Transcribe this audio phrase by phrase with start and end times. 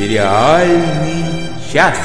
[0.00, 1.98] Сериальный час.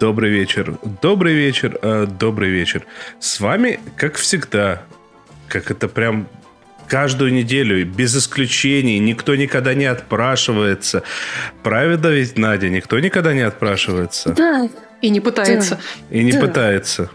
[0.00, 2.84] Добрый вечер, добрый вечер, э, добрый вечер.
[3.20, 4.82] С вами, как всегда,
[5.46, 6.26] как это прям
[6.88, 11.02] каждую неделю, без исключений, никто никогда не отпрашивается.
[11.62, 14.30] Правда ведь, Надя, никто никогда не отпрашивается?
[14.30, 14.68] Да.
[15.02, 15.80] И не пытается.
[16.10, 16.40] И не Да.
[16.40, 17.10] пытается.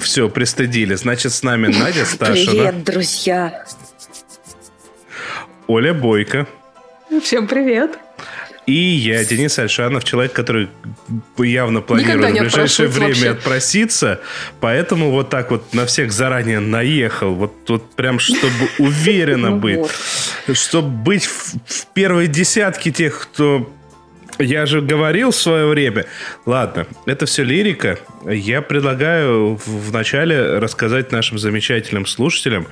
[0.00, 0.94] Все, пристыдили.
[0.94, 3.64] Значит, с нами Надя Сташина, Привет, друзья.
[5.66, 6.46] Оля Бойко
[7.22, 7.98] Всем привет.
[8.66, 10.68] И я, Денис Альшанов, человек, который
[11.38, 13.30] явно планирует в ближайшее время вообще.
[13.30, 14.20] отпроситься,
[14.60, 19.90] поэтому вот так вот на всех заранее наехал, вот, вот прям чтобы уверенно Ну быть.
[20.52, 23.70] чтобы быть в, первой десятке тех, кто...
[24.38, 26.06] Я же говорил в свое время.
[26.46, 27.98] Ладно, это все лирика.
[28.24, 32.66] Я предлагаю в в начале рассказать нашим замечательным слушателям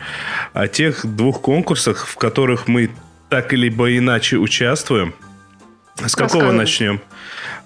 [0.52, 2.90] о тех двух конкурсах, в которых мы
[3.28, 5.14] так или иначе участвуем.
[6.06, 7.00] С какого начнем?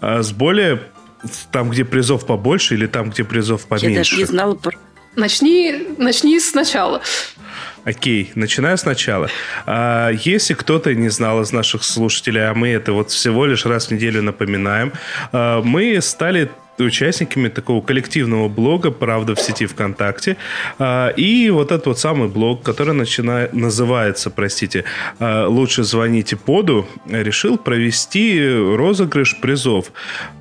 [0.00, 0.82] А, С более
[1.50, 4.16] там, где призов побольше, или там, где призов Я даже поменьше?
[4.16, 4.72] не знала про...
[5.14, 7.02] Начни, начни сначала.
[7.84, 9.28] Окей, начинаю сначала.
[9.66, 13.88] А, если кто-то не знал из наших слушателей, а мы это вот всего лишь раз
[13.88, 14.92] в неделю напоминаем,
[15.32, 16.50] а, мы стали
[16.86, 20.36] участниками такого коллективного блога «Правда в сети ВКонтакте».
[20.78, 24.84] А, И вот этот вот самый блог, который начинает, называется, простите,
[25.18, 28.40] а, «Лучше звоните поду», решил провести
[28.76, 29.92] розыгрыш призов.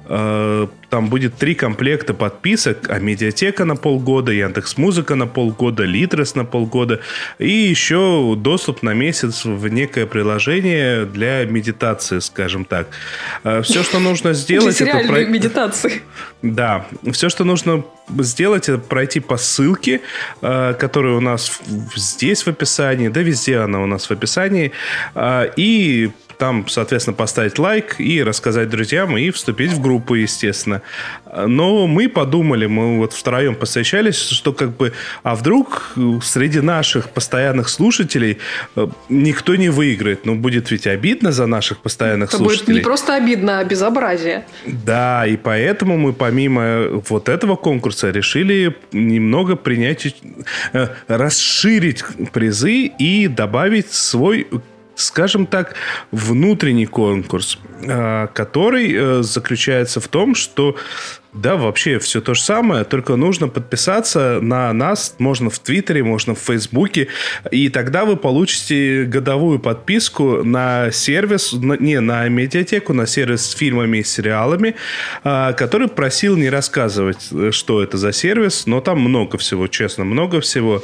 [0.05, 6.35] А, Там будет три комплекта подписок, а медиатека на полгода, Яндекс Музыка на полгода, Литрес
[6.35, 6.99] на полгода
[7.39, 12.87] и еще доступ на месяц в некое приложение для медитации, скажем так.
[13.63, 16.01] Все, что нужно сделать, это про- медитации.
[16.41, 17.83] Да, все, что нужно
[18.19, 20.01] сделать, это пройти по ссылке,
[20.41, 21.59] э, которая у нас
[21.95, 24.71] здесь в описании, да везде она у нас в описании,
[25.15, 30.81] э, и там, соответственно, поставить лайк и рассказать друзьям и вступить в группу, естественно.
[31.45, 34.91] Но мы подумали, мы вот втроем посовещались, что как бы,
[35.21, 38.39] а вдруг среди наших постоянных слушателей
[38.75, 40.25] э, никто не выиграет.
[40.25, 42.77] Ну, будет ведь обидно за наших постоянных Это будет слушателей.
[42.77, 44.43] не просто обидно, а безобразие.
[44.65, 50.15] Да, и поэтому мы помимо вот этого конкурса решили немного принять,
[50.73, 52.03] э, расширить
[52.33, 54.47] призы и добавить свой,
[55.01, 55.75] скажем так,
[56.11, 60.75] внутренний конкурс, э, который э, заключается в том, что
[61.33, 66.35] да, вообще все то же самое, только нужно подписаться на нас, можно в Твиттере, можно
[66.35, 67.07] в Фейсбуке,
[67.51, 73.55] и тогда вы получите годовую подписку на сервис, на- не на медиатеку, на сервис с
[73.55, 74.75] фильмами и сериалами,
[75.23, 80.03] а, который просил не рассказывать, э, что это за сервис, но там много всего, честно,
[80.03, 80.83] много всего.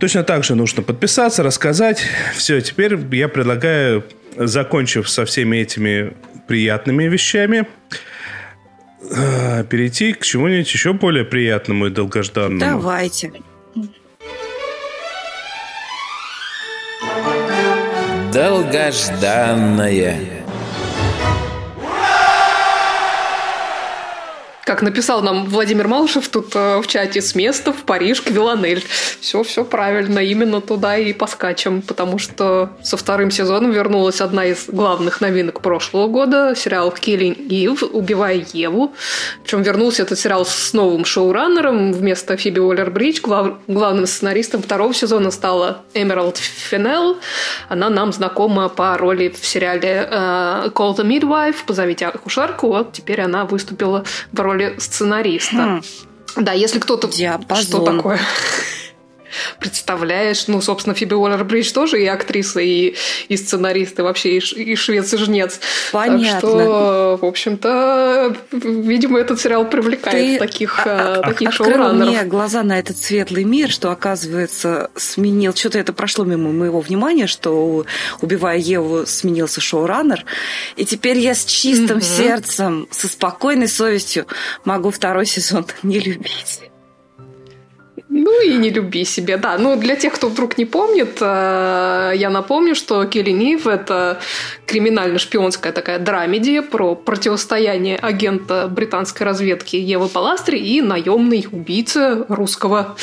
[0.00, 2.04] Точно так же нужно подписаться, рассказать.
[2.34, 4.04] Все, теперь я предлагаю,
[4.36, 6.14] закончив со всеми этими
[6.46, 7.66] приятными вещами,
[9.10, 12.60] э, перейти к чему-нибудь еще более приятному и долгожданному.
[12.60, 13.32] Давайте.
[18.32, 20.43] Долгожданное.
[24.64, 28.82] Как написал нам Владимир Малышев тут э, в чате с места в Париж к Виланель.
[29.20, 34.64] Все, все правильно, именно туда и поскачем, потому что со вторым сезоном вернулась одна из
[34.68, 38.94] главных новинок прошлого года, сериал Killing Eve, Убивая Еву.
[39.42, 43.20] Причем вернулся этот сериал с новым шоураннером вместо Фиби Уоллер-Бридж.
[43.22, 47.18] Глав- главным сценаристом второго сезона стала Эмералд Феннелл.
[47.68, 52.68] Она нам знакома по роли в сериале э, Call the Midwife, позовите акушерку.
[52.68, 55.56] Вот теперь она выступила в роли сценариста.
[55.56, 55.82] Хм.
[56.36, 57.08] Да, если кто-то...
[57.08, 57.64] Диапазон.
[57.64, 58.20] Что такое?
[59.58, 62.94] Представляешь, ну, собственно, Фиби Уоллер-Бридж тоже и актриса, и,
[63.28, 65.60] и сценарист, и вообще и, и швец, и жнец.
[65.92, 66.30] Понятно.
[66.30, 72.78] Так что, в общем-то, видимо, этот сериал привлекает таких, а- таких открыл мне глаза на
[72.78, 75.54] этот светлый мир, что, оказывается, сменил...
[75.54, 77.84] Что-то это прошло мимо моего внимания, что,
[78.20, 80.24] убивая Еву, сменился шоураннер.
[80.76, 82.02] И теперь я с чистым Мгм.
[82.02, 84.26] сердцем, со спокойной совестью
[84.64, 86.60] могу второй сезон не любить.
[88.16, 89.58] Ну и не люби себе, да.
[89.58, 94.20] Ну, для тех, кто вдруг не помнит, э, я напомню, что Killing Eve– это
[94.66, 102.94] криминально-шпионская такая драмеди про противостояние агента британской разведки Евы Паластри и наемной убийцы русского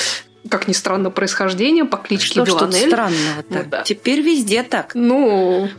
[0.50, 2.78] как ни странно, происхождением по кличке что, Виланель.
[2.78, 3.82] Что странного ну, да.
[3.84, 4.92] Теперь везде так.
[4.96, 5.70] Ну,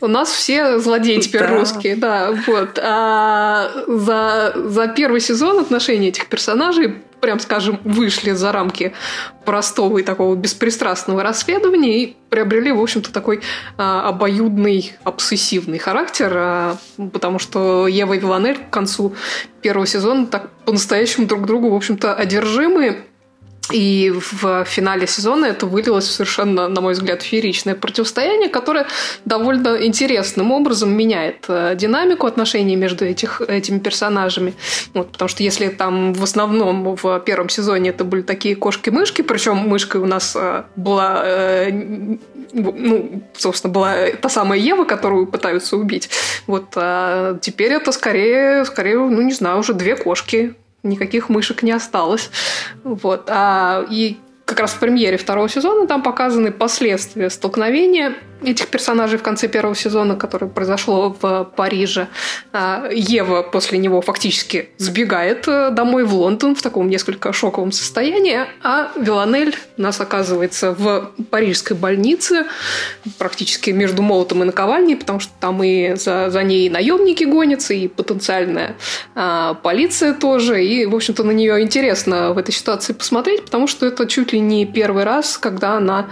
[0.00, 1.48] у нас все злодеи теперь да.
[1.48, 2.78] русские, да, вот.
[2.82, 8.94] А за, за первый сезон отношения этих персонажей прям скажем, вышли за рамки
[9.44, 13.42] простого и такого беспристрастного расследования и приобрели, в общем-то, такой
[13.76, 16.76] а, обоюдный, обсессивный характер, а,
[17.12, 19.14] потому что Ева и Виланель к концу
[19.62, 23.04] первого сезона так по-настоящему друг другу, в общем-то, одержимы.
[23.72, 28.86] И в финале сезона это вылилось в совершенно, на мой взгляд, фееричное противостояние, которое
[29.24, 34.54] довольно интересным образом меняет э, динамику отношений между этих, этими персонажами.
[34.94, 39.56] Вот, потому что если там в основном в первом сезоне это были такие кошки-мышки, причем
[39.56, 41.70] мышкой у нас э, была, э,
[42.52, 46.10] ну, собственно, была та самая Ева, которую пытаются убить.
[46.46, 51.72] Вот, а теперь это скорее, скорее, ну, не знаю, уже две кошки никаких мышек не
[51.72, 52.30] осталось.
[52.84, 53.28] Вот.
[53.28, 59.22] А, и как раз в премьере второго сезона там показаны последствия столкновения этих персонажей в
[59.22, 62.08] конце первого сезона, которое произошло в Париже.
[62.52, 68.40] А, Ева после него фактически сбегает э, домой в Лондон в таком несколько шоковом состоянии,
[68.62, 72.46] а Виланель у нас оказывается в парижской больнице,
[73.18, 77.88] практически между молотом и наковальней, потому что там и за, за ней наемники гонятся, и
[77.88, 78.76] потенциальная
[79.14, 80.64] а, полиция тоже.
[80.64, 84.40] И, в общем-то, на нее интересно в этой ситуации посмотреть, потому что это чуть ли
[84.40, 86.10] не первый раз, когда она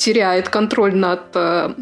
[0.00, 1.74] теряет контроль над э,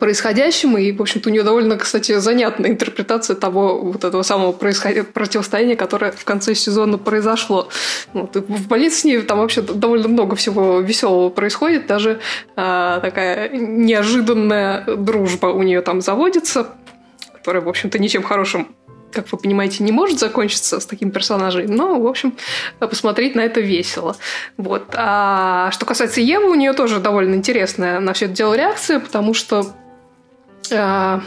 [0.00, 5.12] происходящим, и, в общем-то, у нее довольно, кстати, занятная интерпретация того вот этого самого происход...
[5.12, 7.68] противостояния, которое в конце сезона произошло.
[8.12, 8.34] Вот.
[8.34, 12.18] В больнице там вообще довольно много всего веселого происходит, даже
[12.56, 16.74] э, такая неожиданная дружба у нее там заводится,
[17.32, 18.74] которая, в общем-то, ничем хорошим
[19.12, 22.36] как вы понимаете, не может закончиться с таким персонажем, но, в общем,
[22.78, 24.16] посмотреть на это весело.
[24.56, 24.94] Вот.
[24.94, 29.34] А что касается Евы, у нее тоже довольно интересная на все это дело реакция, потому
[29.34, 29.66] что
[30.70, 31.20] э,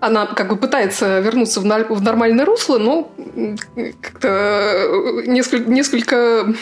[0.00, 3.12] она как бы пытается вернуться в, в нормальное русло, но
[4.00, 6.54] как-то несколько, несколько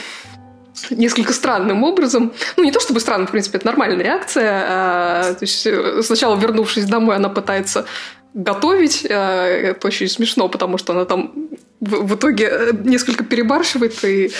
[0.90, 2.32] несколько странным образом.
[2.56, 4.64] Ну, не то чтобы странно, в принципе, это нормальная реакция.
[4.66, 5.66] А, то есть
[6.04, 7.86] сначала, вернувшись домой, она пытается
[8.34, 9.06] готовить.
[9.08, 11.32] Э, это очень смешно, потому что она там
[11.80, 14.30] в, итоге э, несколько перебарщивает и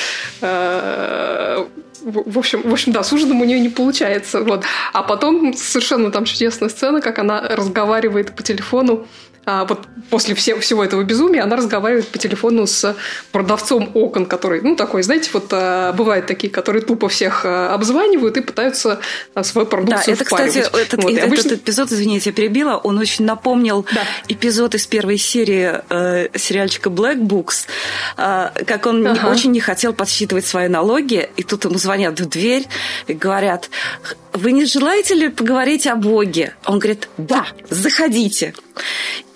[0.41, 1.67] э,
[2.05, 4.41] в общем, в общем, да, с ужином у нее не получается.
[4.41, 4.65] Вот.
[4.93, 9.07] А потом совершенно там чудесная сцена, как она разговаривает по телефону
[9.45, 12.97] а вот после все, всего этого безумия она разговаривает по телефону с
[13.33, 18.37] продавцом окон, который, ну, такой, знаете, вот а, бывают такие, которые тупо всех а, обзванивают
[18.37, 19.01] и пытаются
[19.35, 21.49] а, свою продукцию Да, это, кстати, этот, вот, обычно...
[21.49, 24.03] этот эпизод, извините, я перебила, он очень напомнил да.
[24.29, 27.67] эпизод из первой серии э, сериальчика Black Books,
[28.17, 29.27] э, как он ага.
[29.27, 32.69] очень не хотел подсчитывать свои налоги, и тут ему звонят в дверь
[33.09, 33.71] и говорят,
[34.33, 36.55] вы не желаете ли поговорить о Боге?
[36.65, 38.55] Он говорит, да, заходите.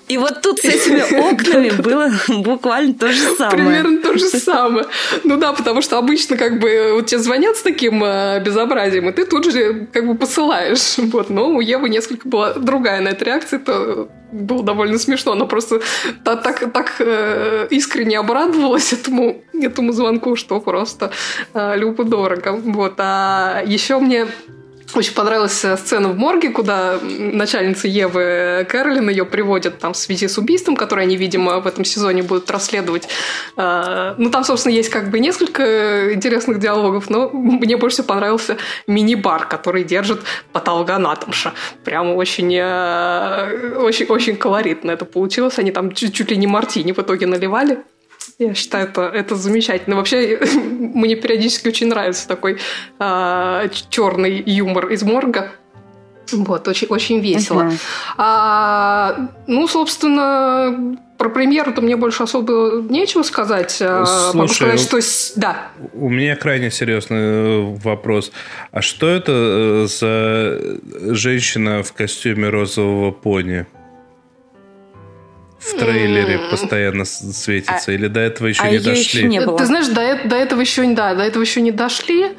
[0.09, 3.51] И вот тут с этими окнами было буквально то же самое.
[3.51, 4.87] Примерно то же самое.
[5.25, 9.13] Ну да, потому что обычно как бы вот тебе звонят с таким э, безобразием, и
[9.13, 10.97] ты тут же как бы посылаешь.
[11.17, 11.31] Вот.
[11.31, 15.33] Но у Евы несколько была другая на эту реакцию, это было довольно смешно.
[15.33, 15.81] Она просто
[16.25, 21.13] так, так, так э, искренне обрадовалась этому, этому звонку, что просто
[21.55, 22.53] э, любо-дорого.
[22.53, 22.95] Вот.
[22.99, 24.27] А еще мне
[24.95, 29.97] очень понравилась э, сцена в морге, куда начальница Евы э, Кэролин ее приводят там в
[29.97, 33.09] связи с убийством, которое они, видимо, в этом сезоне будут расследовать.
[33.57, 38.57] А, ну, там, собственно, есть как бы несколько интересных диалогов, но мне больше всего понравился
[38.87, 40.21] мини-бар, который держит
[40.53, 41.53] патологоанатомша.
[41.85, 45.59] Прямо очень, э, очень, очень колоритно это получилось.
[45.59, 47.85] Они там чуть, чуть ли не мартини в итоге наливали.
[48.39, 49.97] Я считаю, это, это замечательно.
[49.97, 52.59] Вообще, мне периодически очень нравится такой э,
[52.99, 55.53] а, черный юмор из морга.
[56.33, 57.63] Вот, очень, очень весело.
[57.63, 57.79] Uh-huh.
[58.19, 63.79] А, ну, собственно, про премьеру-то мне больше особо нечего сказать.
[63.81, 65.41] А, Слушай, Могу сказать, что...
[65.41, 65.69] Да.
[65.95, 68.33] У меня крайне серьезный э, вопрос.
[68.71, 73.67] А что это э, за женщина в костюме розового пони?
[75.67, 79.01] В трейлере постоянно светится, а, или до этого еще а не дошли?
[79.01, 79.59] Еще не было.
[79.59, 82.33] Ты знаешь, до, до этого еще да, до этого еще не дошли.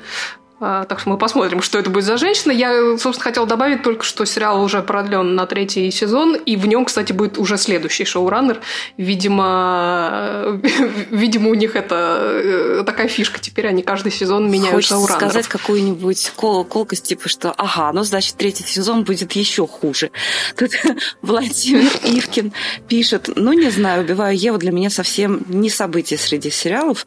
[0.59, 2.51] А, так что мы посмотрим, что это будет за женщина.
[2.51, 6.85] Я, собственно, хотела добавить только, что сериал уже продлен на третий сезон, и в нем,
[6.85, 8.59] кстати, будет уже следующий шоураннер.
[8.97, 10.59] Видимо,
[11.11, 13.39] видимо, у них это э, такая фишка.
[13.39, 15.31] Теперь они каждый сезон меняют Хочется шоураннеров.
[15.31, 20.09] сказать какую-нибудь кол колкость, типа, что ага, ну, значит, третий сезон будет еще хуже.
[20.55, 20.71] Тут
[21.21, 22.51] Владимир Ивкин
[22.87, 27.05] пишет, ну, не знаю, «Убиваю Еву» для меня совсем не событие среди сериалов.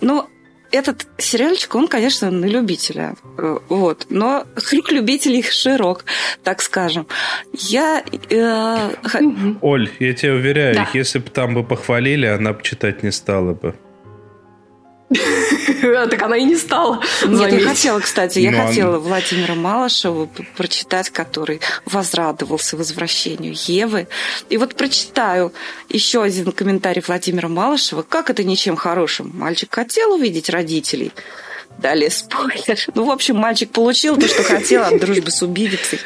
[0.00, 0.28] Но
[0.76, 3.14] этот сериальчик, он, конечно, на любителя.
[3.38, 4.06] Э, вот.
[4.10, 6.04] Но круг любителей широк,
[6.42, 7.06] так скажем.
[7.52, 8.04] Я...
[8.30, 8.90] Э,
[9.60, 10.88] Оль, я тебя уверяю, да.
[10.94, 13.74] если бы там бы похвалили, она бы читать не стала бы.
[15.08, 17.00] Так она и не стала.
[17.26, 24.08] Нет, я хотела, кстати, я хотела Владимира Малышева прочитать, который возрадовался возвращению Евы.
[24.48, 25.52] И вот прочитаю
[25.88, 28.02] еще один комментарий Владимира Малышева.
[28.02, 29.30] Как это ничем хорошим?
[29.34, 31.12] Мальчик хотел увидеть родителей,
[31.78, 32.78] Далее спойлер.
[32.94, 36.00] Ну, в общем, мальчик получил то, что хотел от дружбы с убийцей.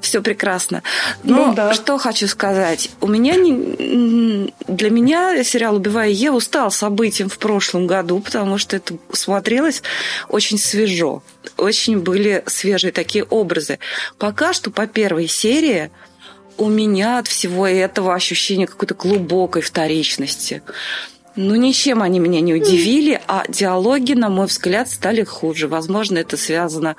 [0.00, 0.82] Все прекрасно.
[1.24, 1.74] Но ну, да.
[1.74, 2.90] что хочу сказать.
[3.00, 4.52] У меня не...
[4.68, 9.82] Для меня сериал «Убивая Еву» стал событием в прошлом году, потому что это смотрелось
[10.28, 11.22] очень свежо.
[11.56, 13.80] Очень были свежие такие образы.
[14.18, 15.90] Пока что по первой серии
[16.56, 20.62] у меня от всего этого ощущение какой-то глубокой вторичности.
[21.36, 25.68] Ну, ничем они меня не удивили, а диалоги, на мой взгляд, стали хуже.
[25.68, 26.96] Возможно, это связано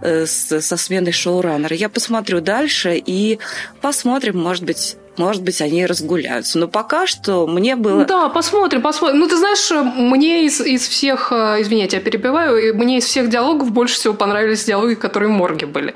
[0.00, 1.76] э, с, со сменой шоураннера.
[1.76, 3.38] Я посмотрю дальше и
[3.80, 6.58] посмотрим, может быть, может быть, они разгуляются.
[6.58, 8.04] Но пока что мне было...
[8.04, 9.20] Да, посмотрим, посмотрим.
[9.20, 11.32] Ну, ты знаешь, мне из, из всех...
[11.32, 12.76] Э, извини, я перебиваю.
[12.76, 15.94] Мне из всех диалогов больше всего понравились диалоги, которые в морге были.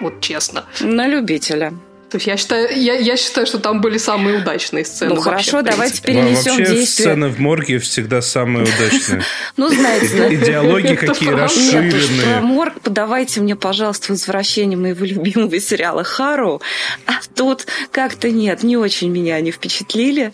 [0.00, 0.64] Вот честно.
[0.80, 1.72] На любителя.
[2.14, 5.16] То есть я считаю, я, я считаю, что там были самые удачные сцены.
[5.16, 7.08] Ну хорошо, давайте перенесем вообще действие.
[7.08, 9.24] сцены в морге всегда самые удачные.
[9.56, 10.28] Ну, знаете.
[10.32, 12.40] И диалоги какие расширенные.
[12.40, 16.62] морг подавайте мне, пожалуйста, возвращение моего любимого сериала «Хару».
[17.06, 20.32] А тут как-то нет, не очень меня они впечатлили.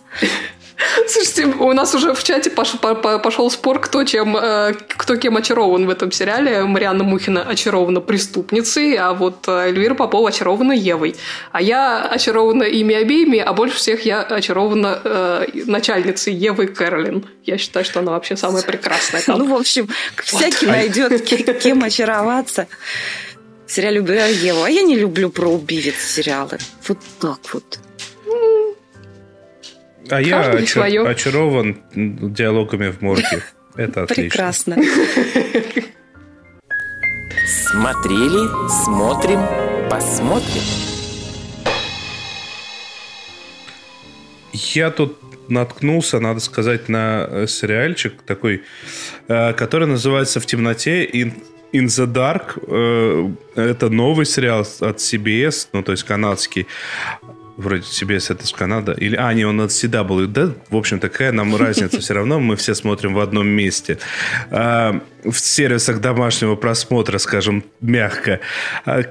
[1.06, 5.90] Слушайте, у нас уже в чате пошел, спор, кто, чем, э, кто кем очарован в
[5.90, 6.64] этом сериале.
[6.64, 11.16] Марианна Мухина очарована преступницей, а вот э, Эльвира Попова очарована Евой.
[11.52, 17.26] А я очарована ими обеими, а больше всех я очарована э, начальницей Евы Кэролин.
[17.44, 19.38] Я считаю, что она вообще самая прекрасная там.
[19.38, 19.88] Ну, в общем,
[20.22, 21.22] всякий найдет,
[21.60, 22.68] кем очароваться.
[23.66, 24.64] В сериале «Убираю Еву».
[24.64, 26.58] А я не люблю про убивец сериалы.
[26.88, 27.78] Вот так вот.
[30.10, 31.06] А я очар...
[31.06, 33.42] очарован диалогами в морге.
[33.76, 34.22] Это отлично.
[34.24, 34.76] Прекрасно.
[37.70, 38.48] Смотрели,
[38.84, 39.40] смотрим,
[39.88, 40.62] посмотрим.
[44.52, 45.16] Я тут
[45.48, 48.62] наткнулся, надо сказать, на э, сериальчик такой,
[49.28, 51.32] э, который называется «В темноте» In,
[51.72, 53.36] In the Dark.
[53.54, 56.66] Это новый сериал от CBS, ну, то есть канадский
[57.60, 61.32] вроде CBS это с Канада, или, а, не, он от CW, да, в общем, такая
[61.32, 63.98] нам разница все равно, мы все смотрим в одном месте.
[64.50, 68.40] А, в сервисах домашнего просмотра, скажем, мягко.
[68.84, 69.02] А,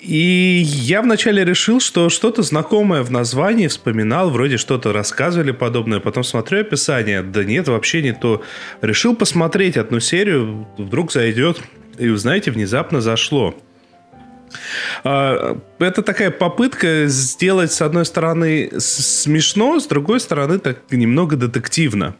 [0.00, 6.24] и я вначале решил, что что-то знакомое в названии вспоминал, вроде что-то рассказывали подобное, потом
[6.24, 8.42] смотрю описание, да нет, вообще не то.
[8.82, 11.60] Решил посмотреть одну серию, вдруг зайдет,
[11.98, 13.54] и, знаете, внезапно зашло.
[15.02, 22.16] А, это такая попытка сделать, с одной стороны, смешно, с другой стороны, так немного детективно.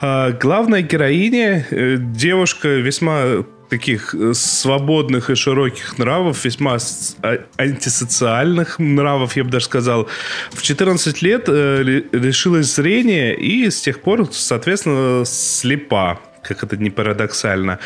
[0.00, 6.78] А, главная героиня, э, девушка весьма таких э, свободных и широких нравов, весьма
[7.22, 10.08] а, антисоциальных нравов, я бы даже сказал.
[10.52, 16.90] В 14 лет э, лишилась зрения и с тех пор, соответственно, слепа как это не
[16.90, 17.78] парадоксально.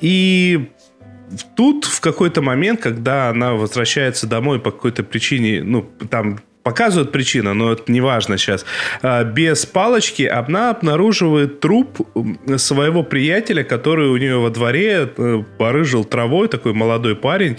[0.00, 0.70] И
[1.56, 7.54] тут в какой-то момент, когда она возвращается домой по какой-то причине, ну, там показывают причину,
[7.54, 8.64] но это не важно сейчас.
[9.02, 12.06] А, без палочки она обнаруживает труп
[12.56, 17.56] своего приятеля, который у нее во дворе э, порыжил травой, такой молодой парень.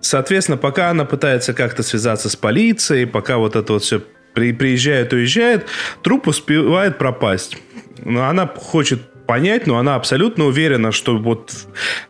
[0.00, 4.02] Соответственно, пока она пытается как-то связаться с полицией, пока вот это вот все
[4.34, 5.66] приезжает, уезжает,
[6.02, 7.56] труп успевает пропасть.
[8.04, 11.52] Но она хочет понять, но она абсолютно уверена, что вот,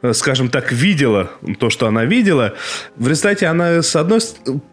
[0.02, 2.54] э, скажем так, видела то, что она видела.
[2.96, 4.20] В результате она с одной...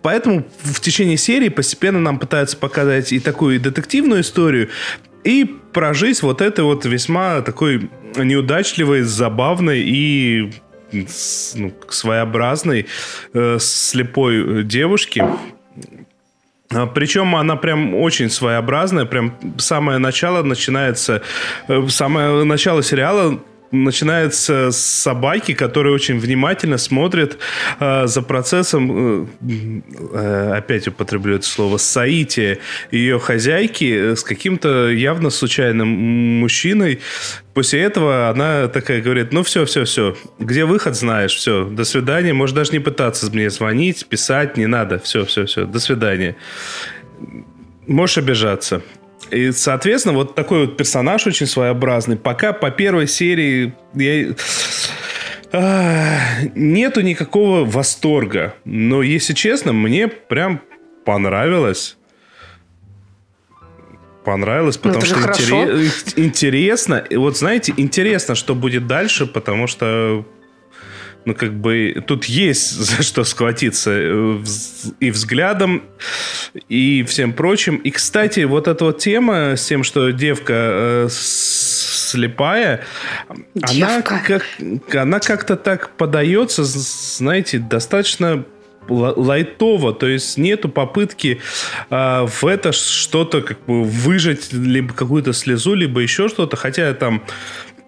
[0.02, 4.70] Поэтому в течение серии постепенно нам пытаются показать и такую детективную историю,
[5.24, 10.52] и прожить вот этой вот весьма такой неудачливой, забавной и
[11.56, 12.88] ну, своеобразной
[13.34, 15.24] э, слепой девушки,
[16.94, 21.22] Причем она прям очень своеобразная, прям самое начало начинается,
[21.68, 23.40] э, самое начало сериала
[23.74, 27.38] начинается с собаки, которая очень внимательно смотрит
[27.80, 29.82] э, за процессом, э,
[30.14, 32.60] э, опять употреблю это слово, соития
[32.92, 35.88] ее хозяйки с каким-то явно случайным
[36.40, 37.02] мужчиной.
[37.54, 42.34] После этого она такая говорит, ну все, все, все, где выход знаешь, все, до свидания,
[42.34, 46.36] можешь даже не пытаться мне звонить, писать, не надо, все, все, все, до свидания.
[47.88, 48.82] Можешь обижаться.
[49.32, 52.18] И, соответственно, вот такой вот персонаж очень своеобразный.
[52.18, 54.34] Пока по первой серии я...
[55.52, 56.18] А,
[56.56, 58.56] нету никакого восторга.
[58.66, 60.62] Но, если честно, мне прям
[61.06, 61.96] понравилось.
[64.26, 65.64] Понравилось, Ну, потому что хорошо.
[65.66, 66.96] интере- интересно.
[67.10, 70.26] И вот знаете, интересно, что будет дальше, потому что
[71.26, 74.38] ну, как бы, тут есть за что схватиться э,
[75.00, 75.84] и взглядом,
[76.70, 77.78] и всем прочим.
[77.78, 82.82] И, кстати, вот эта вот тема с тем, что девка э, слепая,
[83.62, 84.22] она, Девка.
[84.26, 84.44] как,
[84.96, 88.46] она как-то так подается, знаете, достаточно
[88.88, 91.42] ла- лайтово, то есть нету попытки
[91.90, 97.24] а, в это что-то как бы выжать либо какую-то слезу, либо еще что-то, хотя там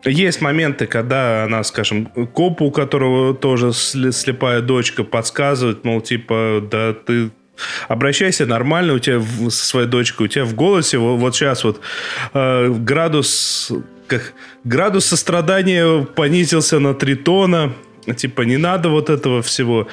[0.04, 6.94] есть моменты, когда она, скажем, копу, у которого тоже слепая дочка, подсказывает, мол, типа, да
[6.94, 7.32] ты
[7.88, 11.64] обращайся нормально у тебя в- со своей дочкой, у тебя в голосе вот, вот сейчас
[11.64, 11.80] вот
[12.34, 13.72] э, градус
[14.08, 14.34] как
[14.64, 17.74] градус сострадания понизился на три тона,
[18.16, 19.88] типа не надо вот этого всего.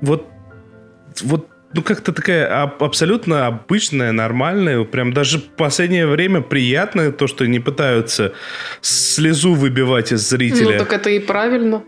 [0.00, 0.26] Вот
[1.20, 7.26] вот ну, как-то такая аб- абсолютно обычная, нормальная, прям даже в последнее время приятное то,
[7.26, 8.34] что не пытаются
[8.80, 10.72] слезу выбивать из зрителя.
[10.72, 11.82] Ну, так это и правильно.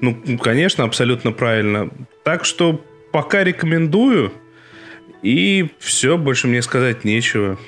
[0.00, 1.90] Ну, конечно, абсолютно правильно.
[2.24, 4.32] Так что пока рекомендую.
[5.22, 7.58] И все, больше мне сказать нечего.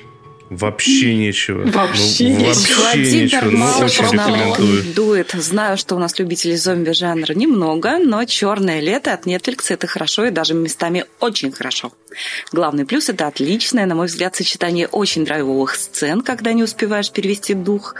[0.51, 1.65] Вообще нечего.
[1.67, 2.45] Вообще ну.
[2.47, 3.51] Вообще Владимир нечего.
[3.51, 4.77] Ну, очень рекомендую.
[4.79, 5.31] рекомендует.
[5.33, 10.31] Знаю, что у нас любителей зомби-жанра немного, но «Черное лето» от Netflix– это хорошо и
[10.31, 11.93] даже местами очень хорошо.
[12.53, 17.55] Главный плюс– это отличное, на мой взгляд, сочетание очень драйвовых сцен, когда не успеваешь перевести
[17.55, 17.97] дух.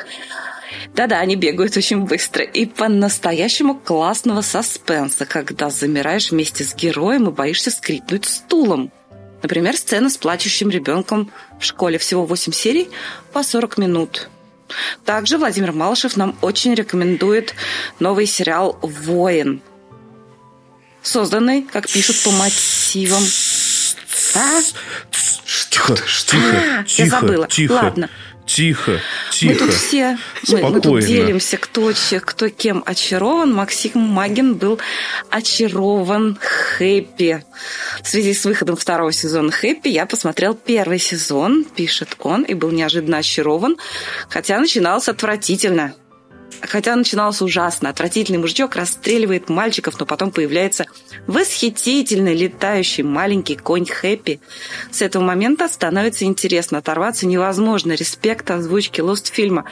[0.95, 2.45] Да-да, они бегают очень быстро.
[2.45, 8.93] И по-настоящему классного саспенса, когда замираешь вместе с героем и боишься скрипнуть стулом.
[9.43, 11.99] Например, сцена с плачущим ребенком в школе.
[11.99, 12.89] Всего 8 серий
[13.33, 14.29] по 40 минут.
[15.05, 17.55] Также Владимир Малышев нам очень рекомендует
[18.01, 19.63] новый сериал «Воин»,
[21.03, 23.23] созданный, как пишут, по мотивам...
[24.35, 24.61] А?
[25.71, 27.47] Тихо, тихо, А, я тихо, забыла.
[27.49, 27.73] тихо.
[27.73, 28.11] Ладно.
[28.47, 29.01] Тихо, Мы
[29.33, 29.59] тихо.
[29.59, 33.53] тут все, мы, мы тут делимся, кто, кто кем очарован.
[33.53, 34.79] Максим Магин был
[35.31, 37.45] очарован Хэппи.
[38.03, 42.71] В связи с выходом второго сезона Хэппи я посмотрел первый сезон, пишет он, и был
[42.71, 43.77] неожиданно очарован,
[44.29, 45.95] хотя начиналось отвратительно.
[46.63, 47.91] Хотя начиналось ужасно.
[47.91, 50.87] Отвратительный мужичок расстреливает мальчиков, но потом появляется
[51.27, 54.41] восхитительный летающий маленький конь Хэппи.
[54.91, 56.79] С этого момента становится интересно.
[56.79, 57.93] Оторваться невозможно.
[57.93, 59.65] Респект озвучки Lost фильма.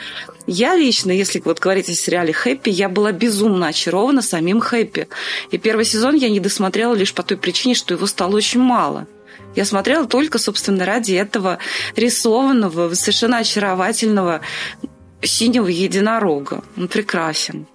[0.47, 5.09] Я лично, если вот говорить о сериале Хэппи, я была безумно очарована самим Хэппи.
[5.51, 9.07] И первый сезон я не досмотрела лишь по той причине, что его стало очень мало.
[9.55, 11.59] Я смотрела только, собственно, ради этого
[11.97, 14.41] рисованного, совершенно очаровательного
[15.23, 16.63] синего единорога.
[16.77, 17.67] Он прекрасен.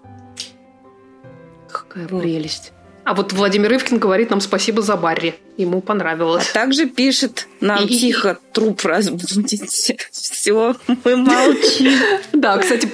[1.71, 2.73] Какая прелесть.
[3.05, 5.35] А вот Владимир Ивкин говорит нам спасибо за Барри.
[5.57, 6.47] Ему А понравилось.
[6.51, 9.97] также пишет нам И- тихо, труп разбудите.
[10.11, 11.93] Все, мы молчим.
[12.33, 12.87] Да, кстати,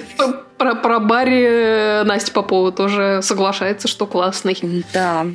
[0.56, 1.44] про, про Барри
[2.00, 4.56] э, Настя Попова тоже соглашается, что классный.
[4.94, 5.26] Да.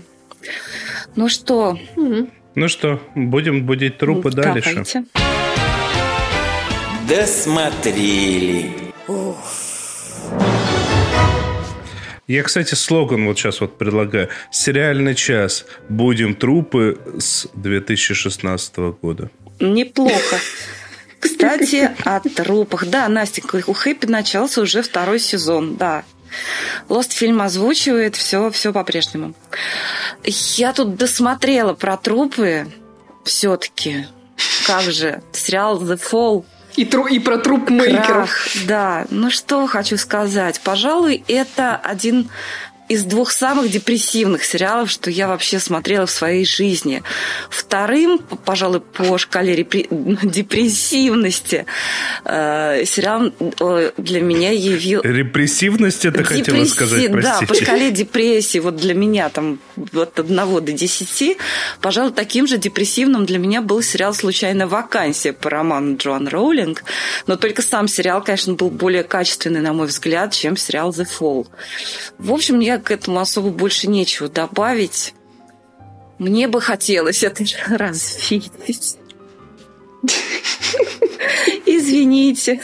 [1.15, 1.77] Ну что.
[2.55, 4.69] Ну что, будем будить трупы дальше.
[4.73, 5.05] давайте.
[7.07, 8.90] Досмотрели.
[12.31, 14.29] Я, кстати, слоган вот сейчас вот предлагаю.
[14.51, 15.65] Сериальный час.
[15.89, 19.29] Будем трупы с 2016 года.
[19.59, 20.39] Неплохо.
[21.19, 22.85] Кстати, о трупах.
[22.87, 26.05] Да, Настя, у Хэппи начался уже второй сезон, да.
[26.87, 29.33] Лост фильм озвучивает, все, все по-прежнему.
[30.23, 32.65] Я тут досмотрела про трупы
[33.25, 34.07] все-таки.
[34.65, 36.45] Как же, сериал The Fall
[36.81, 38.47] И, тру- и про труп мейкеров.
[38.65, 39.05] Да.
[39.11, 40.59] Ну что хочу сказать.
[40.61, 42.27] Пожалуй, это один
[42.91, 47.03] из двух самых депрессивных сериалов, что я вообще смотрела в своей жизни.
[47.49, 49.87] Вторым, пожалуй, по шкале репре-
[50.29, 51.65] депрессивности
[52.25, 55.01] э, сериал э, для меня явил...
[55.03, 57.65] Репрессивность это хотела Депресси- сказать, Да, по простите.
[57.65, 59.59] шкале депрессии, вот для меня там
[59.93, 61.37] от 1 до 10,
[61.81, 66.83] пожалуй, таким же депрессивным для меня был сериал «Случайная вакансия» по роману Джоан Роулинг.
[67.27, 71.47] Но только сам сериал, конечно, был более качественный, на мой взгляд, чем сериал «The Fall».
[72.17, 75.13] В общем, мне к этому особо больше нечего добавить.
[76.19, 78.97] Мне бы хотелось это развидеть.
[81.65, 82.61] Извините.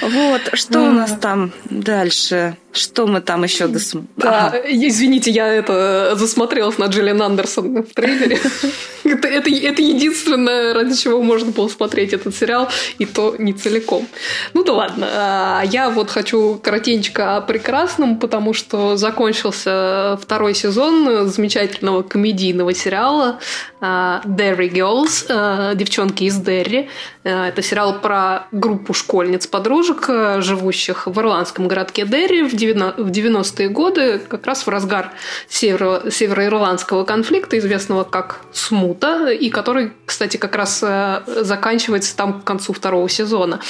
[0.00, 2.56] Вот, что у нас там дальше?
[2.72, 4.10] Что мы там еще досмотрели?
[4.16, 4.62] Да, ага.
[4.64, 8.38] извините, я это засмотрелась на Джиллиан Андерсон в трейлере.
[9.04, 14.06] это, это, это единственное, ради чего можно было смотреть этот сериал, и то не целиком.
[14.54, 15.08] Ну да ладно.
[15.10, 23.40] А, я вот хочу коротенько о прекрасном, потому что закончился второй сезон замечательного комедийного сериала
[23.80, 26.88] а, Derry Girls, а, девчонки из Дерри.
[27.22, 30.08] Это сериал про группу школьниц-подружек,
[30.42, 35.12] живущих в ирландском городке Дерри в 90-е годы, как раз в разгар
[35.48, 42.44] северо- североирландского конфликта, известного как Смута, и который, кстати, как раз э, заканчивается там к
[42.44, 43.60] концу второго сезона.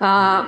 [0.00, 0.46] А,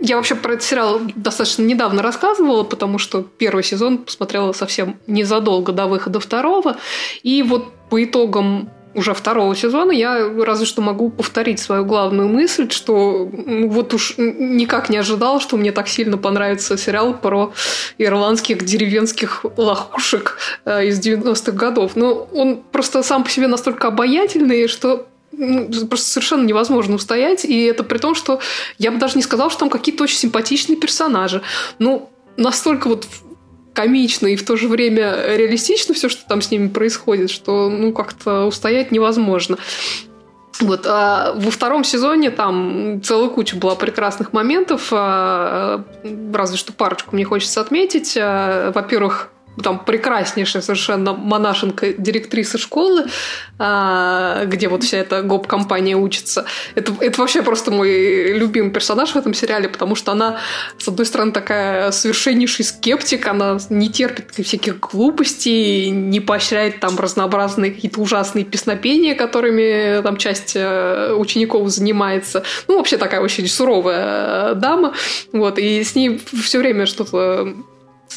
[0.00, 5.72] я вообще про этот сериал достаточно недавно рассказывала, потому что первый сезон посмотрела совсем незадолго
[5.72, 6.76] до выхода второго.
[7.22, 12.70] И вот по итогам уже второго сезона я разве что могу повторить свою главную мысль,
[12.70, 17.52] что ну, вот уж никак не ожидал, что мне так сильно понравится сериал про
[17.98, 21.92] ирландских деревенских лохушек э, из 90-х годов.
[21.96, 27.44] Но он просто сам по себе настолько обаятельный, что ну, просто совершенно невозможно устоять.
[27.44, 28.40] И это при том, что
[28.78, 31.42] я бы даже не сказала, что там какие-то очень симпатичные персонажи.
[31.78, 33.06] Ну, настолько вот
[33.72, 37.92] комично и в то же время реалистично все, что там с ними происходит, что ну
[37.92, 39.58] как-то устоять невозможно.
[40.60, 45.82] Вот, а во втором сезоне там целая куча была прекрасных моментов, а,
[46.32, 48.16] разве что парочку мне хочется отметить.
[48.20, 49.30] А, во-первых,
[49.62, 53.06] там прекраснейшая совершенно монашенка директриса школы,
[53.58, 56.46] а, где вот вся эта гоп-компания учится.
[56.74, 60.38] Это, это вообще просто мой любимый персонаж в этом сериале, потому что она,
[60.78, 67.72] с одной стороны, такая совершеннейший скептик, она не терпит всяких глупостей, не поощряет там разнообразные
[67.72, 72.42] какие-то ужасные песнопения, которыми там часть э, учеников занимается.
[72.68, 74.94] Ну, вообще такая очень суровая э, дама.
[75.32, 77.54] Вот, и с ней все время что-то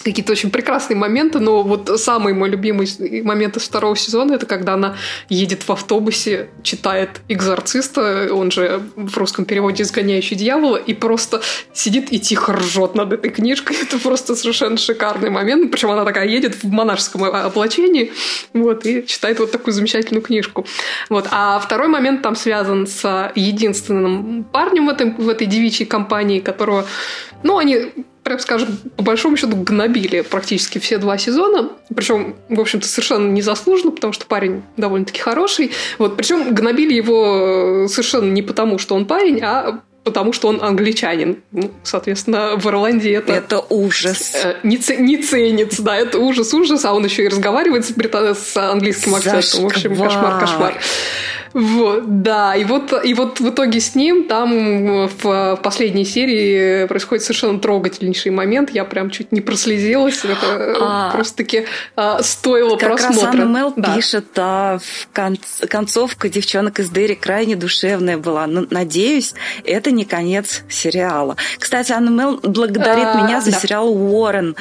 [0.03, 2.87] какие-то очень прекрасные моменты, но вот самый мой любимый
[3.23, 4.95] момент из второго сезона это когда она
[5.29, 11.41] едет в автобусе, читает «Экзорциста», он же в русском переводе «Изгоняющий дьявола», и просто
[11.73, 13.77] сидит и тихо ржет над этой книжкой.
[13.81, 15.71] Это просто совершенно шикарный момент.
[15.71, 18.11] Причем она такая едет в монашеском облачении
[18.53, 20.65] вот, и читает вот такую замечательную книжку.
[21.09, 21.27] Вот.
[21.31, 26.85] А второй момент там связан с единственным парнем в, этом, в этой девичьей компании, которого
[27.43, 27.91] ну, они
[28.25, 31.69] прям скажем, по большому счету гнобили практически все два сезона.
[31.95, 35.71] Причем, в общем-то, совершенно незаслуженно, потому что парень довольно-таки хороший.
[35.99, 41.43] Вот, причем гнобили его совершенно не потому, что он парень, а потому что он англичанин.
[41.51, 43.33] Ну, соответственно, в Ирландии это...
[43.33, 44.33] Это ужас.
[44.43, 48.35] Э, не, не ценится, да, это ужас, ужас, а он еще и разговаривает с, британ...
[48.35, 49.63] с английским акцентом.
[49.63, 50.79] В общем, кошмар, кошмар.
[51.55, 57.23] Вот, да, и вот, и вот в итоге с ним там в последней серии происходит
[57.23, 58.71] совершенно трогательнейший момент.
[58.71, 60.25] Я прям чуть не прослезилась.
[60.25, 61.63] Это а, просто-таки
[61.95, 63.15] а, стоило как просмотра.
[63.15, 63.95] Как раз Анна Мел да.
[63.95, 68.47] пишет, а, в конц- концовка девчонок из Дерри крайне душевная была.
[68.47, 71.37] Но, надеюсь, это не конец сериала.
[71.57, 73.59] Кстати, Анна Мел благодарит а, меня за да.
[73.59, 74.57] сериал «Уоррен»,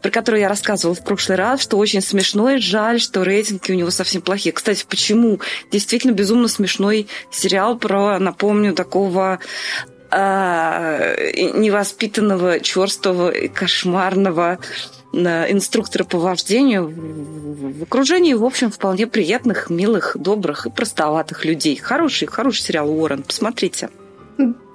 [0.00, 3.76] про который я рассказывала в прошлый раз, что очень смешно и жаль, что рейтинги у
[3.76, 4.52] него совсем плохие.
[4.52, 5.38] Кстати, почему?
[5.70, 9.38] Действительно, безумно безумно смешной сериал про, напомню, такого
[10.10, 14.58] э, невоспитанного, черстого и кошмарного
[15.12, 21.76] инструктора по вождению в окружении, в общем, вполне приятных, милых, добрых и простоватых людей.
[21.76, 23.90] Хороший, хороший сериал Уоррен, посмотрите.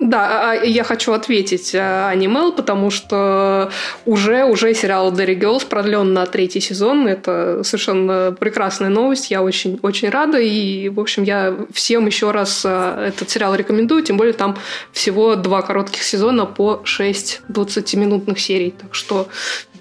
[0.07, 3.69] Да, а, я хочу ответить Анимел, потому что
[4.05, 7.07] уже, уже сериал Derry Girls продлен на третий сезон.
[7.07, 9.31] Это совершенно прекрасная новость.
[9.31, 10.39] Я очень, очень рада.
[10.39, 14.01] И, в общем, я всем еще раз а, этот сериал рекомендую.
[14.01, 14.57] Тем более там
[14.93, 18.71] всего два коротких сезона по 6 20-минутных серий.
[18.71, 19.27] Так что,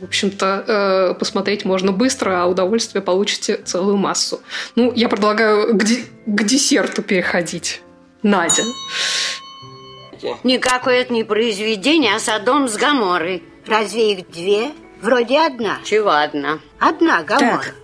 [0.01, 4.41] в общем-то, э, посмотреть можно быстро, а удовольствие получите целую массу.
[4.75, 5.85] Ну, я предлагаю к,
[6.27, 7.81] к десерту переходить.
[8.25, 8.65] Надя.
[10.45, 13.43] Никакое это не произведение, а Содом с Гаморой.
[13.67, 14.71] Разве их две?
[15.01, 15.79] Вроде одна.
[15.85, 16.61] Чего одна?
[16.79, 17.63] Одна, Гамора.
[17.63, 17.75] Так.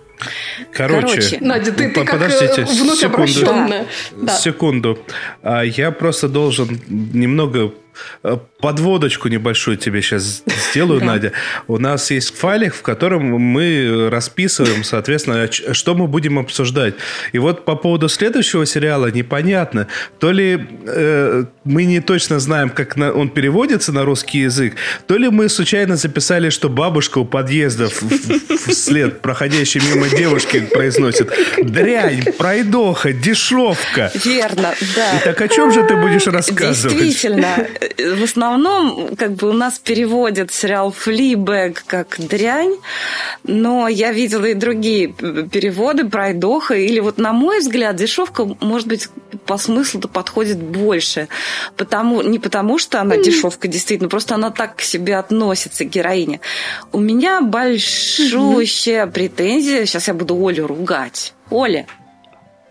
[0.71, 3.87] Короче, Короче, Надя, ты, ты Подождите, как вновь секунду, обращенная.
[4.13, 4.33] Да.
[4.33, 4.99] Секунду.
[5.41, 7.82] А я просто должен немного Э,
[8.59, 11.31] подводочку небольшую тебе сейчас сделаю, Надя.
[11.67, 16.95] У нас есть файлик, в котором мы расписываем, соответственно, что мы будем обсуждать.
[17.31, 19.87] И вот по поводу следующего сериала непонятно,
[20.19, 24.75] то ли э, мы не точно знаем, как на, он переводится на русский язык,
[25.07, 27.89] то ли мы случайно записали, что бабушка у подъезда
[28.67, 34.11] вслед проходящей мимо девушки произносит «Дрянь, пройдоха, дешевка».
[34.23, 35.17] Верно, да.
[35.17, 36.97] И так о чем же ты будешь рассказывать?
[36.97, 42.75] Действительно, э, в основном как бы у нас переводят сериал «Флибэг» как «дрянь»,
[43.43, 49.09] но я видела и другие переводы «Пройдоха», или вот, на мой взгляд, дешевка, может быть,
[49.45, 51.27] по смыслу-то подходит больше.
[51.77, 56.39] Потому, не потому, что она дешевка, действительно, просто она так к себе относится, героиня.
[56.91, 61.33] У меня большущая претензия, сейчас я буду Олю ругать.
[61.49, 61.87] Оля,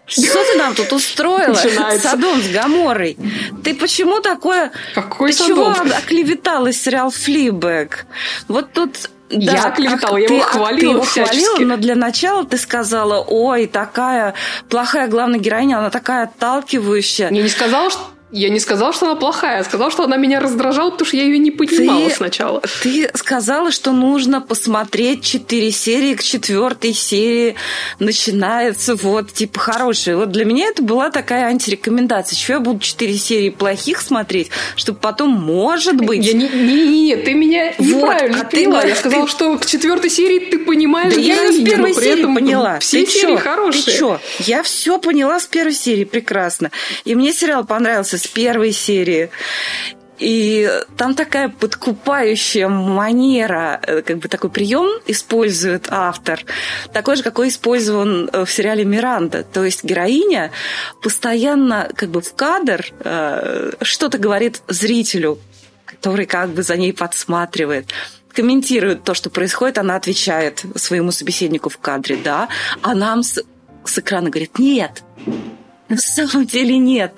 [0.06, 1.54] что ты нам тут устроила?
[1.54, 2.08] Начинается.
[2.08, 3.16] Садом с Гаморой.
[3.62, 4.72] Ты почему такое...
[4.94, 5.74] Какой ты Содом?
[5.74, 8.06] чего оклеветала сериал Флибэк?
[8.48, 11.44] Вот тут да, я клеветала, я ты, его хвалила Ты его всячески.
[11.46, 14.34] хвалила, но для начала ты сказала, ой, такая
[14.68, 17.30] плохая главная героиня, она такая отталкивающая.
[17.30, 18.00] Я не сказала, что
[18.32, 21.24] я не сказала, что она плохая, я сказала, что она меня раздражала, потому что я
[21.24, 22.62] ее не понимала ты, сначала.
[22.82, 27.54] Ты сказала, что нужно посмотреть четыре серии, к четвертой серии
[27.98, 30.16] начинается вот, типа, хорошая.
[30.16, 32.36] Вот для меня это была такая антирекомендация.
[32.36, 36.24] Чего я буду четыре серии плохих смотреть, чтобы потом, может быть...
[36.24, 38.72] Я не, не, не, не, ты меня Вот, неправильно а ты поняла.
[38.80, 41.94] говоришь, я сказала, ты- что к четвертой серии ты понимаешь Да я ее с первой
[41.94, 42.78] серии этом поняла.
[42.80, 43.38] Все Ты серии чё?
[43.38, 43.82] хорошие.
[43.84, 44.20] Ты чё?
[44.40, 46.70] Я все поняла с первой серии, прекрасно.
[47.04, 49.30] И мне сериал понравился с первой серии.
[50.18, 56.44] И там такая подкупающая манера, э, как бы такой прием использует автор,
[56.92, 59.42] такой же, какой использован э, в сериале «Миранда».
[59.42, 60.52] То есть героиня
[61.02, 65.40] постоянно как бы в кадр э, что-то говорит зрителю,
[65.86, 67.86] который как бы за ней подсматривает
[68.32, 72.48] комментирует то, что происходит, она отвечает своему собеседнику в кадре, да,
[72.80, 73.42] а нам с,
[73.84, 75.02] с экрана говорит, нет,
[75.92, 77.12] на самом деле нет.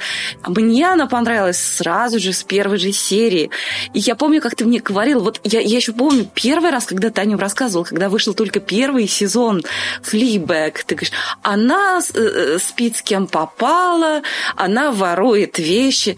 [0.47, 3.51] Мне она понравилась сразу же, с первой же серии.
[3.93, 7.11] И я помню, как ты мне говорил, вот я, я еще помню первый раз, когда
[7.11, 9.63] ты о нем рассказывал, когда вышел только первый сезон
[10.03, 14.23] Флибэк, ты говоришь, она э, э, спит с кем попала,
[14.57, 16.17] она ворует вещи.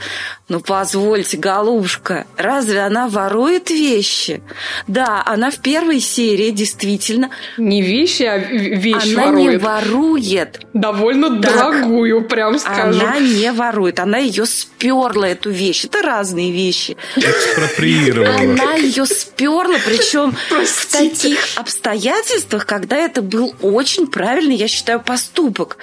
[0.49, 4.43] Ну, позвольте, голубушка, разве она ворует вещи?
[4.87, 7.31] Да, она в первой серии действительно...
[7.59, 9.51] Не вещи, а в- вещь она ворует.
[9.51, 10.61] не ворует.
[10.73, 11.53] Довольно Так.
[11.53, 13.01] дорогую, прям скажу.
[13.01, 15.85] Она не ворует, она ее сперла, эту вещь.
[15.85, 16.97] Это разные вещи.
[17.17, 18.35] Экспроприировала.
[18.37, 25.79] Она ее сперла, причем в таких обстоятельствах, когда это был очень правильный, я считаю, поступок.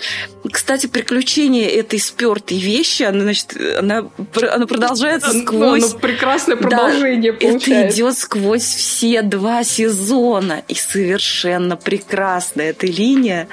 [0.51, 4.09] Кстати, приключение этой спертой вещи, она, значит, она,
[4.51, 5.83] она продолжается сквозь...
[5.83, 7.97] оно прекрасное Да, продолжение это получается.
[7.97, 10.63] идет сквозь все два сезона.
[10.67, 13.47] И совершенно прекрасная эта линия.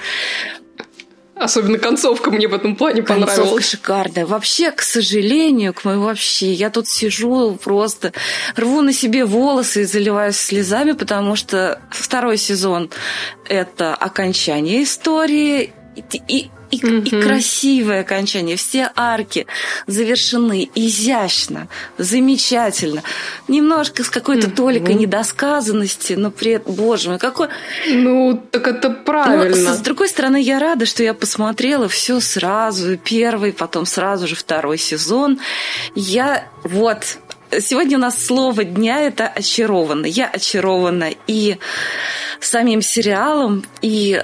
[1.40, 3.70] Особенно концовка мне в этом плане Концовка понравилась.
[3.70, 4.26] шикарная.
[4.26, 8.12] Вообще, к сожалению, к моему вообще, я тут сижу просто
[8.56, 12.90] рву на себе волосы и заливаюсь слезами, потому что второй сезон–
[13.48, 17.22] это окончание истории и, и, и, и Мгм.
[17.22, 18.56] красивое окончание.
[18.56, 19.46] Все арки
[19.86, 23.02] завершены изящно, замечательно.
[23.48, 24.56] Немножко с какой-то Мгм.
[24.56, 27.48] толикой недосказанности, но при этом, боже мой, какой...
[27.88, 29.56] Ну, так это Но, правильно.
[29.74, 32.96] с, с другой стороны, я рада, что я посмотрела все сразу.
[32.98, 35.38] Первый, потом сразу же второй сезон.
[35.94, 37.18] Я вот...
[37.60, 40.06] Сегодня у нас слово дня– это очарована.
[40.06, 41.58] Я очарована и
[42.38, 44.22] самим сериалом, и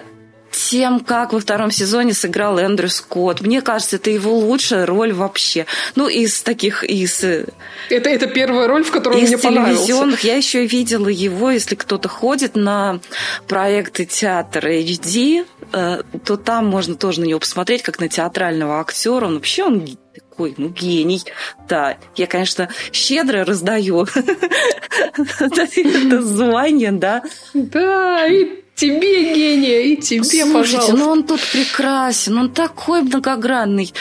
[0.56, 3.42] тем, как во втором сезоне сыграл Эндрю Скотт.
[3.42, 5.66] Мне кажется, это его лучшая роль вообще.
[5.94, 7.46] Ну, из таких, из э,
[7.90, 12.08] Это, это первая роль, в которой из мне телевизионных я еще видела его, если кто-то
[12.08, 13.00] ходит на
[13.46, 19.26] проекты театра HD, э, то там можно тоже на него посмотреть, как на театрального актера.
[19.26, 21.22] Он вообще он такой, ну, гений.
[21.68, 24.06] Да, я, конечно, щедро раздаю
[25.16, 27.22] это звание, да.
[27.52, 30.96] Да, и тебе, гения, и тебе, Слушайте, пожалуйста.
[30.96, 33.92] ну он тут прекрасен, он такой многогранный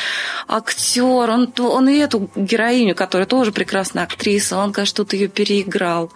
[0.48, 6.12] актер, он, он и эту героиню, которая тоже прекрасная актриса, он, кажется, тут ее переиграл.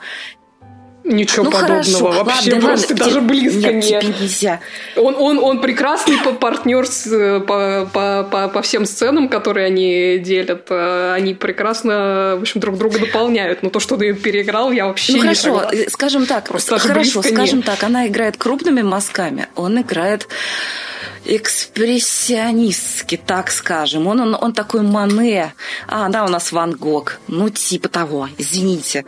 [1.10, 1.84] Ничего ну подобного.
[1.84, 3.84] хорошо, Вообще ладно, просто ладно, даже те- близко нет.
[3.84, 4.02] нет.
[4.04, 4.60] тебе нельзя.
[4.96, 7.04] Он, он, он прекрасный по- партнер с,
[7.48, 10.68] по, по, по, по всем сценам, которые они делят.
[10.70, 13.64] Э, Они прекрасно, в общем, друг друга дополняют.
[13.64, 15.76] Но то, что он ее переиграл, я вообще Ну не хорошо, согласна.
[15.76, 17.66] э, скажем так, Просто хорошо, скажем нет.
[17.66, 20.28] так, она играет крупными мазками, он играет
[21.26, 24.08] экспрессионистски, так скажем.
[24.08, 25.54] Он, он, он такой Мане.
[25.88, 27.18] А, да, у нас Ван Гог.
[27.28, 29.06] Ну, типа того, извините.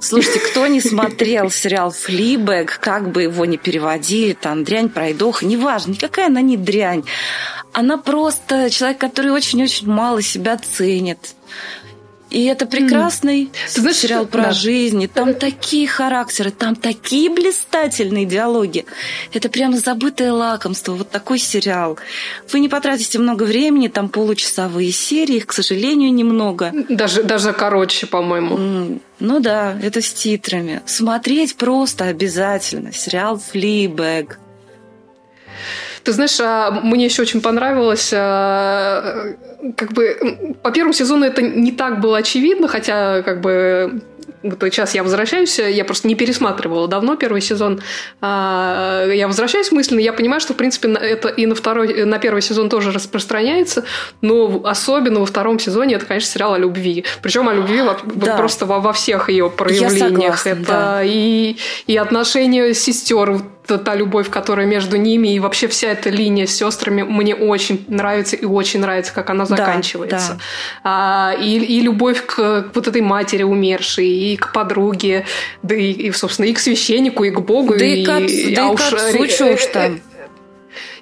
[0.00, 5.92] Слушайте, кто не смотрел сериал «Флибэг», как бы его ни переводили, там, дрянь, пройдоха, неважно,
[5.92, 7.04] никакая она не дрянь.
[7.72, 11.34] Она просто человек, который очень-очень мало себя ценит.
[12.30, 13.74] И это прекрасный mm.
[13.74, 14.52] Ты знаешь, сериал про да.
[14.52, 15.02] жизнь.
[15.02, 18.86] И там такие характеры, там такие блистательные диалоги.
[19.32, 20.92] Это прям забытое лакомство.
[20.92, 21.98] Вот такой сериал.
[22.52, 26.72] Вы не потратите много времени, там получасовые серии, их, к сожалению, немного.
[26.88, 28.56] Даже, даже короче, по-моему.
[28.56, 29.00] Mm.
[29.18, 30.82] Ну да, это с титрами.
[30.86, 32.92] Смотреть просто обязательно.
[32.92, 34.38] Сериал «Флибэг».
[36.04, 39.34] Ты знаешь, а, мне еще очень понравилось, а,
[39.76, 44.02] как бы по первому сезону это не так было очевидно, хотя как бы
[44.42, 47.80] вот сейчас я возвращаюсь, я просто не пересматривала давно первый сезон.
[48.20, 52.40] А, я возвращаюсь мысленно, я понимаю, что, в принципе, это и на, второй, на первый
[52.40, 53.84] сезон тоже распространяется,
[54.22, 57.04] но особенно во втором сезоне это, конечно, сериал о любви.
[57.22, 57.82] Причем о любви
[58.14, 58.36] да.
[58.36, 60.38] просто во, во всех ее проявлениях.
[60.38, 61.02] Согласна, это да.
[61.04, 66.56] и, и отношения сестер, та любовь, которая между ними, и вообще вся эта линия с
[66.56, 70.32] сестрами мне очень нравится и очень нравится, как она заканчивается.
[70.32, 70.40] Да, да.
[70.84, 75.26] А, и, и любовь к, к вот этой матери умершей, и к подруге,
[75.62, 77.76] да и, и собственно, и к священнику, и к Богу.
[77.76, 80.00] Да и, и к и, да а и к отцу, уж, что уж там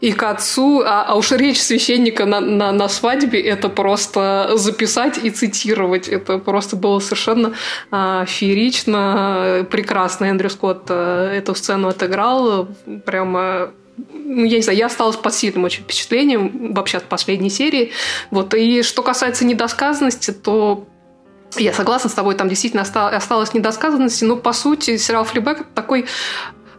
[0.00, 5.18] и к отцу, а, а уж речь священника на, на, на свадьбе это просто записать
[5.22, 6.08] и цитировать.
[6.08, 7.54] Это просто было совершенно
[7.90, 10.26] а, феерично, прекрасно.
[10.26, 12.68] Эндрю Скотт а, эту сцену отыграл
[13.04, 13.70] прямо
[14.14, 17.90] ну, я не знаю, я осталась под сильным очень впечатлением вообще от последней серии.
[18.30, 18.54] Вот.
[18.54, 20.86] И что касается недосказанности, то
[21.56, 26.06] я согласна с тобой, там действительно осталось недосказанности, но по сути сериал «Флибэк» такой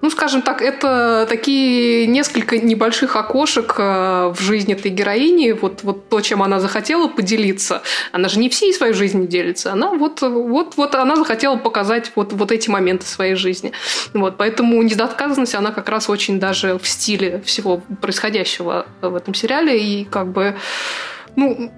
[0.02, 6.10] ну, скажем так, это такие несколько небольших окошек э, в жизни этой героини, вот, вот
[6.10, 7.82] то, чем она захотела поделиться.
[8.12, 12.34] Она же не всей своей жизнью делится, она вот, вот, вот она захотела показать вот,
[12.34, 13.72] вот эти моменты своей жизни.
[14.14, 19.80] Вот, поэтому недосказанность, она как раз очень даже в стиле всего происходящего в этом сериале,
[19.80, 20.56] и как бы
[21.36, 21.72] ну,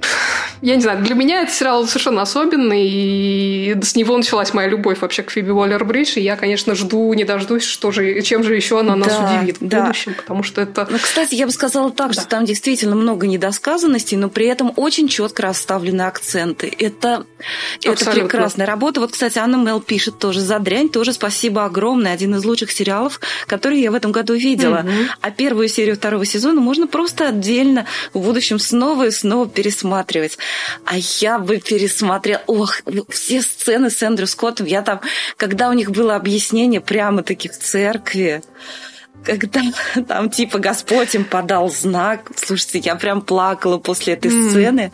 [0.61, 5.01] я не знаю, для меня этот сериал совершенно особенный, и с него началась моя любовь
[5.01, 8.79] вообще к Фиби Уоллер-Бридж, и я, конечно, жду, не дождусь, что же, чем же еще
[8.79, 9.85] она нас да, удивит в да.
[9.85, 10.87] будущем, потому что это...
[10.89, 12.13] Ну, кстати, я бы сказала так, да.
[12.13, 16.71] что там действительно много недосказанностей, но при этом очень четко расставлены акценты.
[16.77, 17.25] Это,
[17.83, 18.99] это прекрасная работа.
[19.01, 22.13] Вот, кстати, Анна Мел пишет тоже «За дрянь» тоже спасибо огромное.
[22.13, 24.85] Один из лучших сериалов, который я в этом году видела.
[24.85, 24.91] Угу.
[25.21, 30.37] А первую серию второго сезона можно просто отдельно в будущем снова и снова пересматривать.
[30.85, 32.41] А я бы пересмотрела...
[32.47, 34.65] Ох, все сцены с Эндрю Скоттом.
[34.65, 35.01] Я там,
[35.37, 38.41] когда у них было объяснение прямо-таки в церкви,
[39.23, 39.61] когда
[40.07, 42.31] там типа Господь им подал знак.
[42.35, 44.49] Слушайте, я прям плакала после этой mm.
[44.49, 44.91] сцены.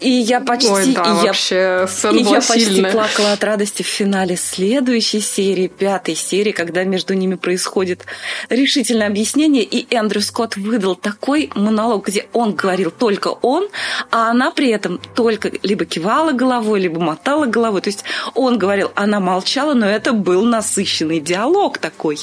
[0.00, 4.36] И я почти, Ой, да, и я, и я почти плакала от радости в финале
[4.36, 8.04] следующей серии, пятой серии, когда между ними происходит
[8.48, 13.68] решительное объяснение, и Эндрю Скотт выдал такой монолог, где он говорил только он,
[14.10, 17.80] а она при этом только либо кивала головой, либо мотала головой.
[17.80, 18.04] То есть
[18.34, 22.18] он говорил, она молчала, но это был насыщенный диалог такой,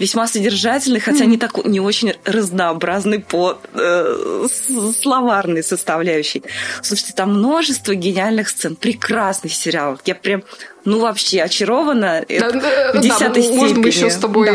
[0.00, 1.28] весьма содержательный, хотя mm.
[1.28, 4.46] не, такой, не очень разнообразный по э,
[5.00, 6.42] словарной составляющей.
[6.96, 8.74] Слушайте, там множество гениальных сцен.
[8.74, 10.00] Прекрасный сериал.
[10.06, 10.42] Я прям,
[10.86, 12.24] ну, вообще очарована.
[12.26, 12.48] Да,
[12.94, 13.56] в десятой да, степени.
[13.58, 14.46] Можно мы еще с тобой...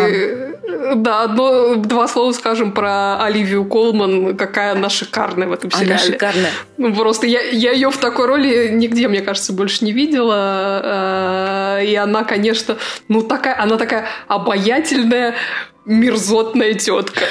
[0.64, 0.96] Да.
[0.96, 5.94] да, одно, два слова скажем про Оливию Колман, какая она шикарная в этом сериале.
[5.94, 6.52] Она шикарная.
[6.78, 11.78] Ну, просто я, я ее в такой роли нигде, мне кажется, больше не видела.
[11.78, 12.78] Э, и она, конечно,
[13.08, 15.36] ну, такая, она такая обаятельная,
[15.86, 17.26] мерзотная тетка.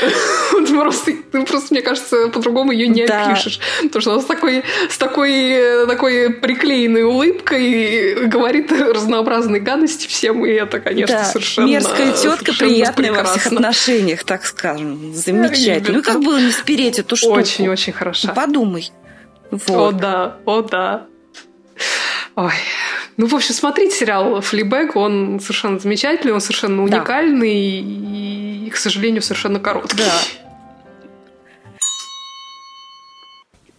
[0.69, 3.27] просто, просто, мне кажется, по-другому ее не да.
[3.27, 3.61] опишешь.
[3.83, 10.51] Потому что она с такой, с такой, такой приклеенной улыбкой говорит разнообразные гадости всем, и
[10.51, 11.25] это, конечно, да.
[11.25, 15.15] совершенно Мерзкая тетка, приятная во всех отношениях, так скажем.
[15.15, 15.99] Замечательно.
[15.99, 17.35] Ну, как было не спереть эту штуку?
[17.35, 18.33] Очень-очень хорошо.
[18.35, 18.91] Подумай.
[19.51, 19.71] Вот.
[19.71, 21.07] О, да, о, да.
[22.37, 22.53] Ой.
[23.21, 28.67] Ну, в общем, смотрите сериал «Флибэг», он совершенно замечательный, он совершенно уникальный да.
[28.67, 29.99] и, к сожалению, совершенно короткий.
[29.99, 30.11] Да.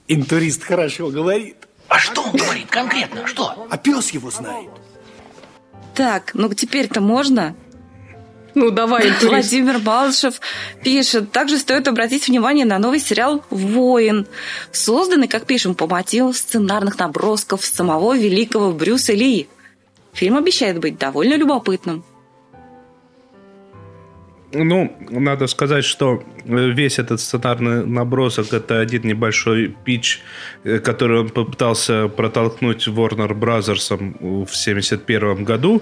[0.07, 1.55] Интурист хорошо говорит.
[1.87, 3.25] А что он говорит конкретно?
[3.25, 3.65] Что?
[3.67, 4.69] А пес его знает.
[5.95, 7.55] Так, ну теперь-то можно?
[8.55, 9.11] Ну, давай.
[9.21, 10.41] Владимир Балышев
[10.83, 11.31] пишет.
[11.31, 14.27] Также стоит обратить внимание на новый сериал «Воин»,
[14.71, 19.47] созданный, как пишем, по мотивам сценарных набросков самого великого Брюса Ли.
[20.13, 22.03] Фильм обещает быть довольно любопытным.
[24.53, 30.21] Ну, надо сказать, что весь этот сценарный набросок это один небольшой пич,
[30.63, 35.81] э, который он попытался протолкнуть Warner Brothers в 1971 году.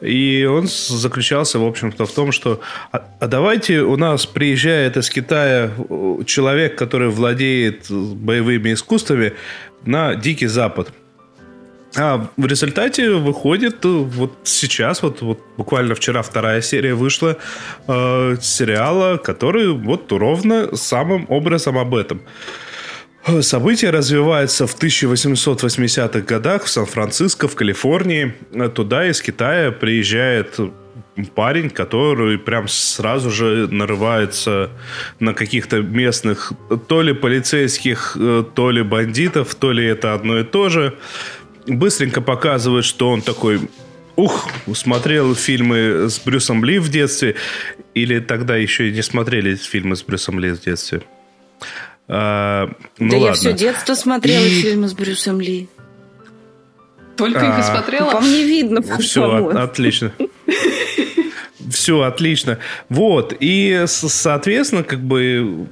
[0.00, 2.60] И он заключался, в общем-то, в том, что
[2.92, 5.70] а, а давайте у нас приезжает из Китая
[6.24, 9.32] человек, который владеет боевыми искусствами
[9.84, 10.88] на Дикий Запад.
[11.98, 17.38] А в результате выходит э, вот сейчас, вот, вот буквально вчера вторая серия вышла
[17.88, 22.20] э, сериала, который вот ровно самым образом об этом.
[23.40, 28.34] События развиваются в 1880-х годах в Сан-Франциско, в Калифорнии.
[28.74, 30.60] Туда из Китая приезжает
[31.34, 34.70] парень, который прям сразу же нарывается
[35.18, 36.52] на каких-то местных
[36.88, 40.94] то ли полицейских, э, то ли бандитов, то ли это одно и то же
[41.66, 43.60] быстренько показывает, что он такой
[44.16, 47.36] ух, смотрел фильмы с Брюсом Ли в детстве,
[47.94, 51.02] или тогда еще и не смотрели фильмы с Брюсом Ли в детстве?
[52.08, 53.26] А, ну да ладно.
[53.26, 54.60] я все детство смотрела и...
[54.60, 55.68] фильмы с Брюсом Ли.
[57.16, 57.52] Только а...
[57.52, 58.10] их и смотрела?
[58.10, 58.82] По мне видно.
[58.98, 60.12] Все, от, отлично.
[61.70, 62.58] Все, отлично.
[62.88, 63.34] Вот.
[63.40, 65.66] И, соответственно, как бы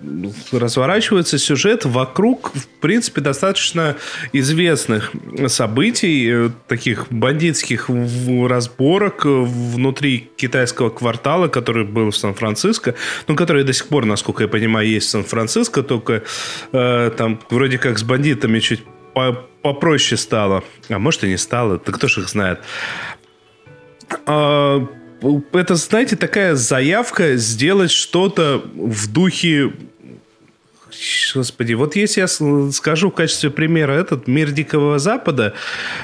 [0.52, 3.96] разворачивается сюжет вокруг, в принципе, достаточно
[4.32, 5.12] известных
[5.48, 12.94] событий, э, таких бандитских разборок внутри китайского квартала, который был в Сан-Франциско,
[13.28, 16.22] ну, который до сих пор, насколько я понимаю, есть в Сан-Франциско, только
[16.72, 18.82] э, там вроде как с бандитами чуть
[19.62, 20.64] попроще стало.
[20.88, 22.60] А может и не стало, да кто ж их знает.
[24.26, 24.86] А,
[25.52, 29.72] это, знаете, такая заявка сделать что-то в духе
[31.34, 32.28] Господи, вот если я
[32.72, 35.54] скажу в качестве примера этот «Мир Дикого Запада»,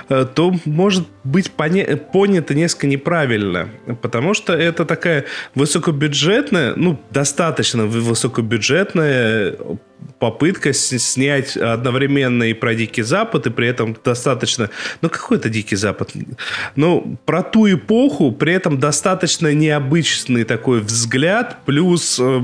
[0.08, 3.68] э, то может быть поня- понято несколько неправильно,
[4.02, 9.54] потому что это такая высокобюджетная, ну, достаточно высокобюджетная
[10.18, 14.70] попытка снять одновременно и про Дикий Запад, и при этом достаточно...
[15.00, 16.12] Ну, какой это Дикий Запад?
[16.76, 22.40] Ну, про ту эпоху, при этом достаточно необычный такой взгляд, плюс э,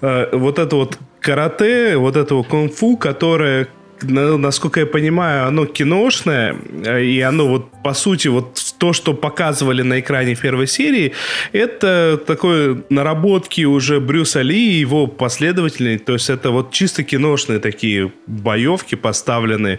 [0.00, 3.68] э, вот это вот карате, вот этого кунг-фу, которое
[4.02, 6.54] насколько я понимаю, оно киношное,
[7.00, 11.12] и оно вот, по сути, вот то, что показывали на экране первой серии,
[11.52, 17.60] это такое наработки уже Брюса Ли и его последователей, то есть это вот чисто киношные
[17.60, 19.78] такие боевки поставленные.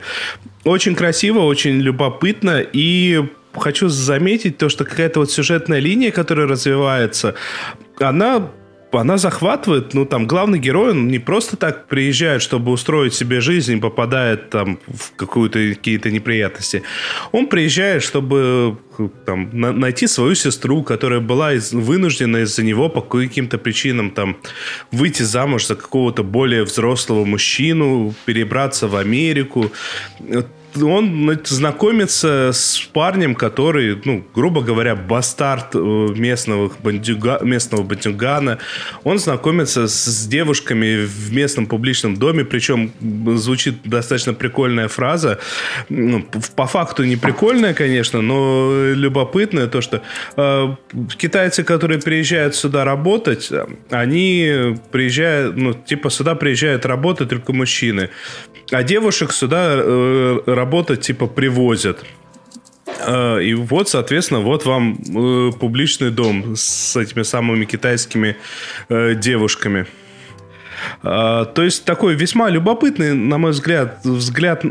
[0.63, 7.35] Очень красиво, очень любопытно, и хочу заметить то, что какая-то вот сюжетная линия, которая развивается,
[7.99, 8.49] она
[8.97, 13.79] она захватывает, ну, там, главный герой, он не просто так приезжает, чтобы устроить себе жизнь
[13.79, 16.83] попадает там в какую-то, какие-то неприятности.
[17.31, 18.77] Он приезжает, чтобы
[19.25, 24.37] там, на, найти свою сестру, которая была из, вынуждена из-за него по каким-то причинам там
[24.91, 29.71] выйти замуж за какого-то более взрослого мужчину, перебраться в Америку
[30.81, 38.59] он знакомится с парнем, который, ну, грубо говоря, бастард э, местного бандюга, местного бандюгана.
[39.03, 42.91] Он знакомится с девушками в местном публичном доме, причем
[43.37, 45.39] звучит достаточно прикольная фраза.
[45.89, 50.01] Ну, по факту не прикольная, конечно, но любопытная то, что
[50.35, 50.75] э,
[51.17, 53.49] китайцы, которые приезжают сюда работать,
[53.89, 58.09] они приезжают, ну, типа сюда приезжают работать только мужчины.
[58.75, 62.03] А девушек сюда э, работать типа привозят.
[63.07, 68.35] Э, и вот, соответственно, вот вам э, публичный дом с этими самыми китайскими
[68.89, 69.87] э, девушками.
[71.03, 74.65] Э, то есть такой весьма любопытный, на мой взгляд, взгляд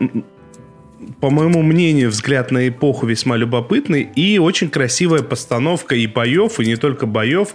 [1.20, 6.66] по моему мнению, взгляд на эпоху весьма любопытный и очень красивая постановка и боев, и
[6.66, 7.54] не только боев.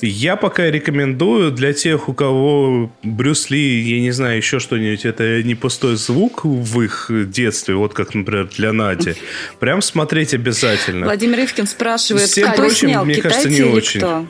[0.00, 5.42] Я пока рекомендую для тех, у кого Брюс Ли, я не знаю, еще что-нибудь, это
[5.42, 9.14] не пустой звук в их детстве, вот как, например, для Нади.
[9.58, 11.06] Прям смотреть обязательно.
[11.06, 14.00] Владимир Ивкин спрашивает, Всем кто прочим, снял, мне кажется, не очень.
[14.00, 14.26] Кто?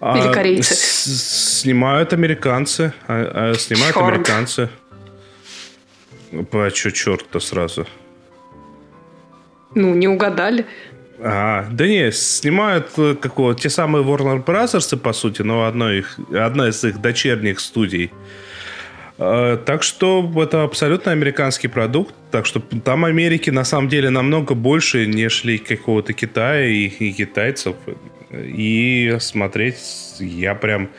[0.00, 0.74] Или корейцы?
[0.74, 2.92] А, снимают американцы.
[3.08, 4.06] А, а, снимают Черт.
[4.06, 4.68] американцы.
[6.32, 7.86] А что черт-то сразу?
[9.74, 10.66] Ну, не угадали.
[11.20, 16.18] А, да не, снимают э, какого, те самые Warner Bros., по сути, но одно их,
[16.32, 18.12] одна из их дочерних студий.
[19.18, 22.14] А, так что это абсолютно американский продукт.
[22.30, 27.74] Так что там Америки на самом деле намного больше, нежели какого-то Китая и, и китайцев.
[28.30, 29.78] И смотреть
[30.20, 30.90] я прям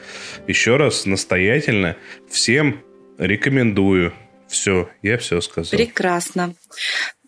[0.48, 1.96] еще раз настоятельно
[2.30, 2.82] всем
[3.18, 4.14] рекомендую.
[4.50, 5.70] Все, я все сказал.
[5.72, 6.56] Прекрасно.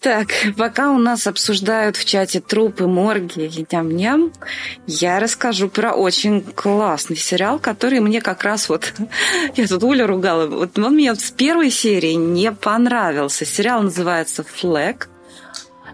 [0.01, 4.33] Так, пока у нас обсуждают в чате трупы, морги и ням-ням,
[4.87, 8.93] я расскажу про очень классный сериал, который мне как раз вот...
[9.55, 10.47] Я тут Уля ругала.
[10.47, 13.45] Вот он мне с первой серии не понравился.
[13.45, 15.07] Сериал называется «Флэг».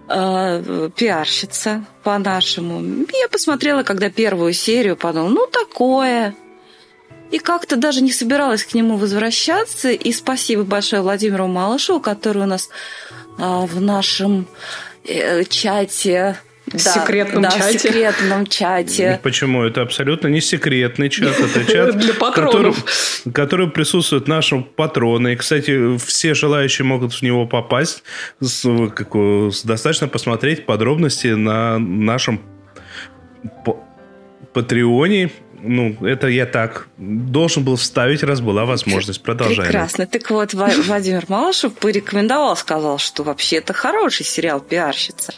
[0.09, 3.05] Э, пиарщица по-нашему.
[3.11, 6.33] Я посмотрела, когда первую серию, подумала, ну, такое,
[7.31, 9.91] и как-то даже не собиралась к нему возвращаться.
[9.91, 12.69] И спасибо большое Владимиру Малышеву, который у нас
[13.37, 14.47] а, в нашем
[15.05, 17.77] э, чате в да, секретном да, чате.
[17.77, 19.19] в секретном чате.
[19.23, 19.63] Почему?
[19.63, 21.39] Это абсолютно не секретный чат.
[21.39, 22.83] Это чат, Для патронов.
[23.25, 25.33] в котором присутствуют наши патроны.
[25.33, 28.03] И, кстати, все желающие могут в него попасть.
[28.41, 32.41] С, как, с, достаточно посмотреть подробности на нашем
[34.53, 39.21] Патреоне ну, это я так должен был вставить, раз была возможность.
[39.21, 39.63] Продолжаем.
[39.63, 40.05] Прекрасно.
[40.05, 40.53] Так вот,
[40.87, 45.33] Владимир Малышев порекомендовал, сказал, что вообще это хороший сериал «Пиарщица».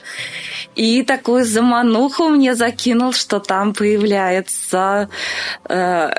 [0.76, 5.10] И такую замануху мне закинул, что там появляется
[5.68, 6.10] э,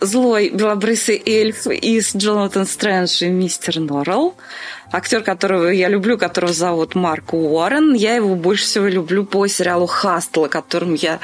[0.00, 4.34] злой белобрысый эльф из Джонатан Стрэндж и мистер Норрелл
[4.92, 7.94] актер, которого я люблю, которого зовут Марк Уоррен.
[7.94, 11.20] Я его больше всего люблю по сериалу «Хастл», которым я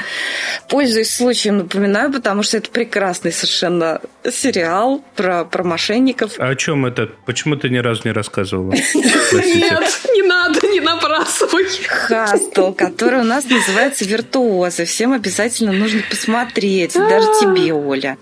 [0.69, 4.01] пользуюсь случаем, напоминаю, потому что это прекрасный совершенно
[4.31, 6.33] сериал про, про мошенников.
[6.39, 7.11] А о чем это?
[7.27, 8.73] Почему ты ни разу не рассказывала?
[9.33, 11.67] Нет, не надо, не набрасывай.
[11.87, 14.85] «Хастл», который у нас называется «Виртуозы».
[14.85, 18.19] Всем обязательно нужно посмотреть, даже тебе, Оля.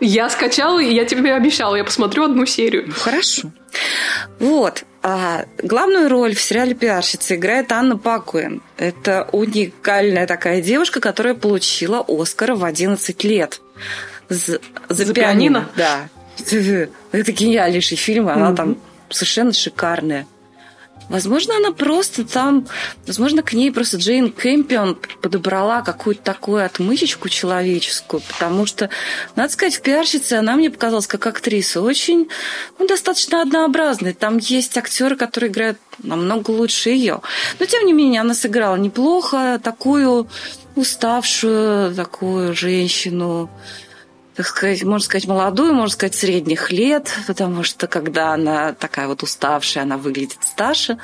[0.00, 2.92] Я скачала, и я тебе обещала, я посмотрю одну серию.
[2.92, 3.50] Хорошо.
[4.38, 4.84] Вот.
[5.02, 8.60] А главную роль в сериале «Пиарщица» играет Анна Пакуэн.
[8.76, 13.60] Это уникальная такая девушка, которая получила Оскара в 11 лет.
[14.28, 15.68] За, за, за пианино?
[15.76, 16.08] Да.
[17.12, 18.56] Это гениальнейший фильм, она mm-hmm.
[18.56, 18.78] там
[19.08, 20.26] совершенно шикарная.
[21.08, 22.66] Возможно, она просто там,
[23.06, 28.90] возможно, к ней просто Джейн Кэмпион подобрала какую-то такую отмычечку человеческую, потому что,
[29.36, 32.28] надо сказать, в пиарщице она мне показалась как актриса очень,
[32.78, 34.14] ну, достаточно однообразной.
[34.14, 37.20] Там есть актеры, которые играют намного лучше ее.
[37.60, 40.28] Но, тем не менее, она сыграла неплохо такую
[40.74, 43.48] уставшую, такую женщину,
[44.36, 49.22] так сказать, можно сказать, молодую, можно сказать, средних лет, потому что когда она такая вот
[49.22, 50.98] уставшая, она выглядит старше.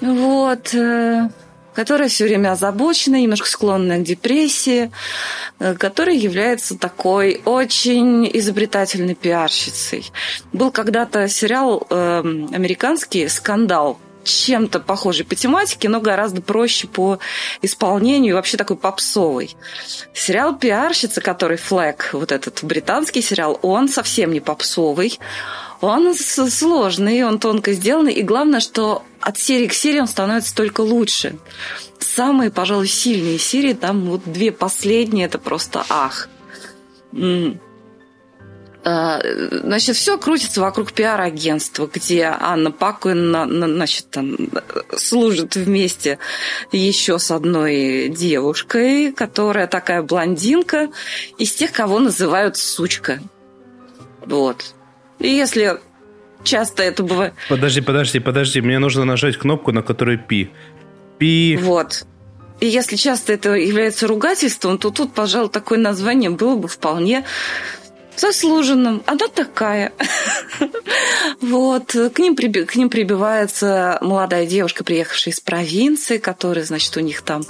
[0.00, 1.28] Вот э,
[1.74, 4.90] которая все время озабочена, немножко склонная к депрессии,
[5.58, 10.10] э, которая является такой очень изобретательной пиарщицей.
[10.52, 12.20] Был когда-то сериал э,
[12.52, 17.18] американский «Скандал», чем-то похожий по тематике, но гораздо проще по
[17.62, 19.56] исполнению, вообще такой попсовый.
[20.14, 25.18] Сериал «Пиарщица», который «Флэг», вот этот британский сериал, он совсем не попсовый,
[25.80, 30.80] он сложный, он тонко сделанный, и главное, что от серии к серии он становится только
[30.80, 31.36] лучше.
[31.98, 36.28] Самые, пожалуй, сильные серии, там вот две последние, это просто ах.
[38.84, 44.36] А, значит, все крутится вокруг пиар-агентства, где Анна Пакуина, значит, там,
[44.96, 46.18] служит вместе
[46.72, 50.88] еще с одной девушкой, которая такая блондинка,
[51.38, 53.20] из тех, кого называют сучка.
[54.26, 54.74] Вот.
[55.20, 55.78] И если
[56.42, 57.34] часто это бывает...
[57.48, 58.60] Подожди, подожди, подожди.
[58.60, 60.50] Мне нужно нажать кнопку, на которой пи.
[61.18, 61.56] Пи.
[61.60, 62.04] Вот.
[62.58, 67.24] И если часто это является ругательством, то тут, пожалуй, такое название было бы вполне
[68.16, 69.02] заслуженным.
[69.06, 69.92] Она такая.
[71.40, 71.92] Вот.
[71.92, 77.42] К ним, к ним прибивается молодая девушка, приехавшая из провинции, которая, значит, у них там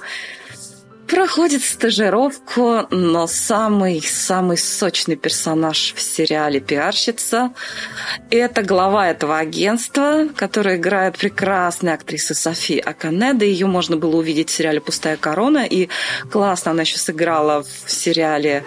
[1.13, 7.53] проходит стажировку, но самый-самый сочный персонаж в сериале «Пиарщица»–
[8.31, 13.45] это глава этого агентства, которая играет прекрасная актриса Софи Аканеда.
[13.45, 15.91] Ее можно было увидеть в сериале «Пустая корона», и
[16.31, 18.65] классно она еще сыграла в сериале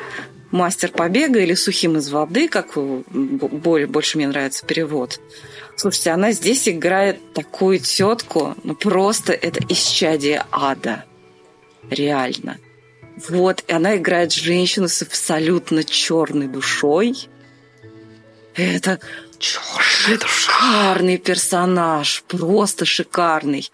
[0.52, 5.20] мастер побега или сухим из воды, как более, больше мне нравится перевод.
[5.76, 11.06] Слушайте, она здесь играет такую тетку, ну просто это исчадие ада.
[11.90, 12.58] Реально.
[13.30, 17.30] Вот, и она играет женщину с абсолютно черной душой.
[18.56, 19.00] Это
[19.40, 23.70] Шикарный персонаж, просто шикарный.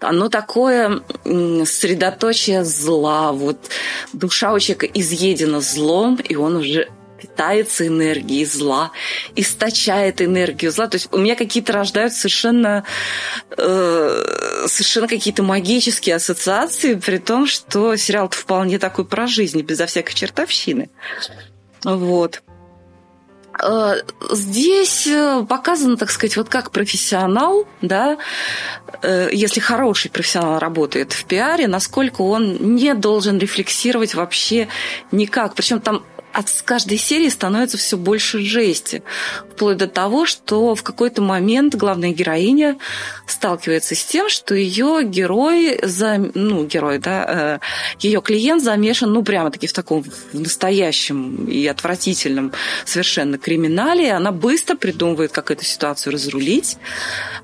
[0.00, 3.32] Оно такое средоточие зла.
[3.32, 3.70] Вот
[4.12, 6.88] душа у человека изъедена злом, и он уже
[7.24, 8.92] питается энергией зла,
[9.34, 10.88] источает энергию зла.
[10.88, 12.84] То есть у меня какие-то рождаются совершенно,
[13.56, 20.14] э, совершенно какие-то магические ассоциации, при том, что сериал-то вполне такой про жизнь, безо всякой
[20.14, 20.90] чертовщины.
[21.82, 22.42] Вот.
[23.62, 23.96] Э,
[24.30, 28.18] здесь э, показано, так сказать, вот как профессионал, да,
[29.02, 34.68] э, если хороший профессионал работает в пиаре, насколько он не должен рефлексировать вообще
[35.12, 35.54] никак.
[35.54, 36.04] Причем там
[36.34, 39.04] от каждой серии становится все больше жести.
[39.52, 42.76] Вплоть до того, что в какой-то момент главная героиня
[43.28, 45.78] сталкивается с тем, что ее герой,
[46.34, 52.52] ну, герой, да, э, ее клиент замешан, ну, прямо-таки в таком в настоящем и отвратительном
[52.84, 54.12] совершенно криминале.
[54.12, 56.78] Она быстро придумывает, как эту ситуацию разрулить.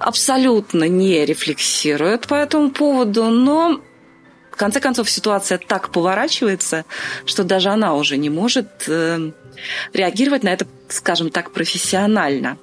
[0.01, 3.81] Абсолютно не рефлексирует по этому поводу, но
[4.57, 6.85] конце концов, ситуация так поворачивается,
[7.25, 9.31] что даже она уже не может э,
[9.93, 12.59] реагировать на это, скажем так, профессионально.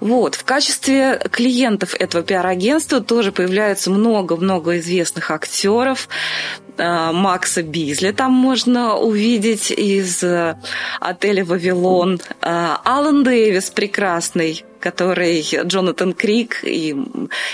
[0.00, 0.34] Вот.
[0.34, 6.08] В качестве клиентов этого пиар-агентства тоже появляется много-много известных актеров.
[6.80, 10.56] Э, Макса Бизли там можно увидеть из э,
[10.98, 12.20] отеля «Вавилон».
[12.40, 16.96] Э, Алан Дэвис прекрасный, который Джонатан Крик и,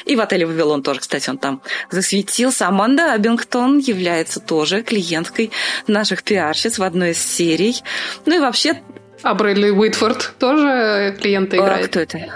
[0.05, 1.61] и в отеле «Вавилон» тоже, кстати, он там
[1.91, 2.69] засветился.
[2.69, 5.51] Аманда Абингтон является тоже клиенткой
[5.89, 7.83] наших пиарщиц в одной из серий.
[8.27, 8.81] Ну и вообще...
[9.23, 11.87] А Брэдли Уитфорд тоже клиента играет?
[11.87, 12.33] А кто это?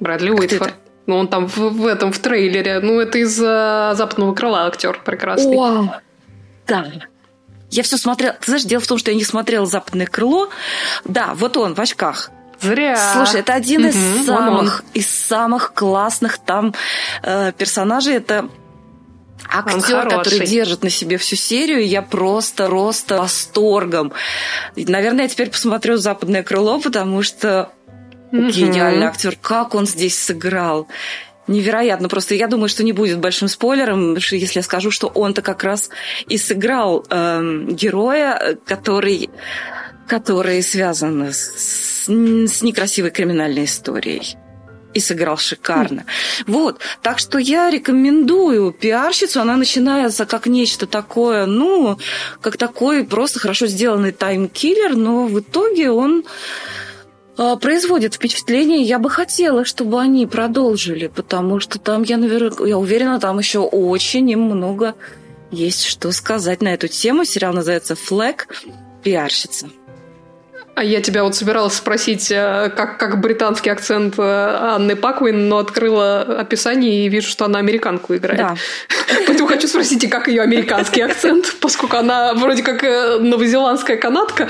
[0.00, 0.74] Брэдли Уитфорд.
[1.06, 2.80] Ну, он там в, в этом, в трейлере.
[2.80, 5.56] Ну, это из uh, «Западного крыла» актер прекрасный.
[5.56, 5.90] Вау!
[6.66, 6.86] Да,
[7.70, 8.34] я все смотрела.
[8.34, 10.50] Ты знаешь, дело в том, что я не смотрела «Западное крыло».
[11.04, 12.30] Да, вот он в очках.
[12.60, 12.96] Зря.
[13.14, 16.74] Слушай, это один из угу, самых, из самых классных там
[17.22, 18.14] э, персонажей.
[18.14, 18.48] Это
[19.48, 24.12] актер, который держит на себе всю серию, я просто роста восторгом.
[24.76, 27.72] Наверное, я теперь посмотрю «Западное крыло», потому что
[28.32, 28.48] угу.
[28.48, 29.36] гениальный актер.
[29.40, 30.88] Как он здесь сыграл.
[31.46, 32.08] Невероятно.
[32.08, 35.90] Просто я думаю, что не будет большим спойлером, если я скажу, что он-то как раз
[36.28, 39.28] и сыграл э, героя, который,
[40.06, 44.36] который связан с с, некрасивой криминальной историей
[44.94, 46.04] и сыграл шикарно.
[46.46, 46.80] Вот.
[47.00, 49.40] Так что я рекомендую пиарщицу.
[49.40, 51.98] Она начинается как нечто такое, ну,
[52.42, 56.24] как такой просто хорошо сделанный таймкиллер, но в итоге он
[57.60, 58.82] производит впечатление.
[58.82, 63.60] Я бы хотела, чтобы они продолжили, потому что там, я, наверное, я уверена, там еще
[63.60, 64.94] очень много
[65.50, 67.24] есть что сказать на эту тему.
[67.24, 68.48] Сериал называется «Флэг.
[69.02, 69.68] Пиарщица».
[70.74, 75.58] А я тебя вот собиралась спросить, э, как, как британский акцент э, Анны Паквин, но
[75.58, 78.38] открыла описание и вижу, что она американку играет.
[78.38, 78.56] Да.
[79.26, 84.48] Поэтому хочу спросить, и как ее американский акцент, поскольку она вроде как э, новозеландская канадка,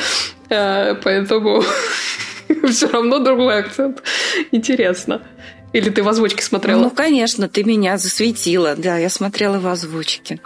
[0.49, 1.65] поэтому
[2.71, 4.03] все равно другой акцент.
[4.51, 5.23] Интересно.
[5.73, 6.83] Или ты в озвучке смотрела?
[6.83, 8.75] Ну, конечно, ты меня засветила.
[8.77, 10.41] Да, я смотрела в озвучке.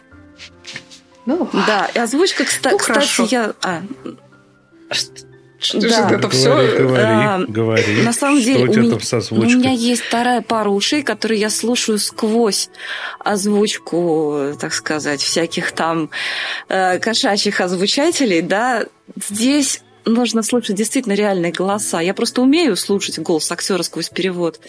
[1.27, 3.53] Ну, да, и озвучка, кстати, ну, кстати я...
[3.63, 3.83] А,
[5.75, 6.11] да.
[6.11, 6.51] это все...
[6.79, 8.03] Говори, а, говори.
[8.03, 8.97] На самом деле, у, меня,
[9.31, 12.69] у меня есть вторая пара ушей, которые я слушаю сквозь
[13.19, 16.11] озвучку, так сказать, всяких там
[16.69, 18.85] э, кошачьих озвучателей, да.
[19.29, 22.01] Здесь нужно слышать действительно реальные голоса.
[22.01, 24.61] Я просто умею слушать голос актера сквозь перевод.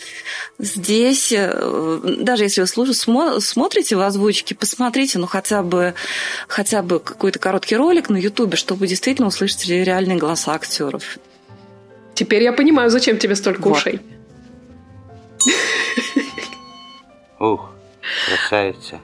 [0.59, 5.93] Здесь, э, даже если вы слушаете, смотрите в озвучке, посмотрите, ну хотя бы,
[6.47, 11.19] хотя бы какой-то короткий ролик на Ютубе, чтобы действительно услышать реальные голоса актеров.
[12.15, 13.77] Теперь я понимаю, зачем тебе столько вот.
[13.77, 14.01] ушей.
[17.39, 17.69] Ух,
[18.27, 18.99] красавица,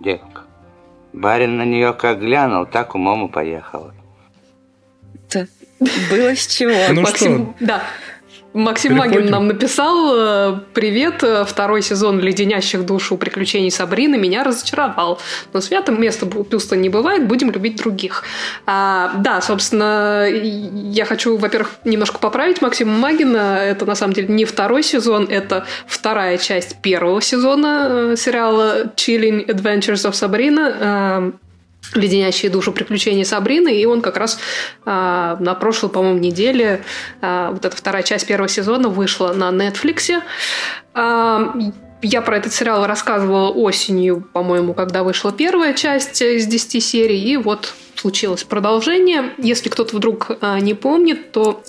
[0.00, 0.42] девка.
[1.12, 3.94] Барин на нее как глянул, так умом и поехала.
[5.80, 6.76] Было с чего.
[6.92, 7.66] Ну Максим, что?
[7.66, 7.82] Да.
[8.52, 9.14] Максим Переходим.
[9.14, 15.20] Магин нам написал э, «Привет, второй сезон леденящих душу приключений Сабрины меня разочаровал,
[15.52, 18.24] но святым место пусто не бывает, будем любить других».
[18.66, 23.58] А, да, собственно, я хочу, во-первых, немножко поправить Максима Магина.
[23.62, 29.46] Это, на самом деле, не второй сезон, это вторая часть первого сезона э, сериала «Chilling
[29.46, 31.34] Adventures of Sabrina»,
[31.94, 34.38] леденящие душу приключения Сабрины, и он как раз
[34.84, 36.82] а, на прошлой, по-моему, неделе,
[37.20, 40.22] а, вот эта вторая часть первого сезона вышла на Netflix.
[40.94, 41.54] А,
[42.02, 47.36] я про этот сериал рассказывала осенью, по-моему, когда вышла первая часть из 10 серий, и
[47.36, 49.32] вот случилось продолжение.
[49.38, 51.62] Если кто-то вдруг а, не помнит, то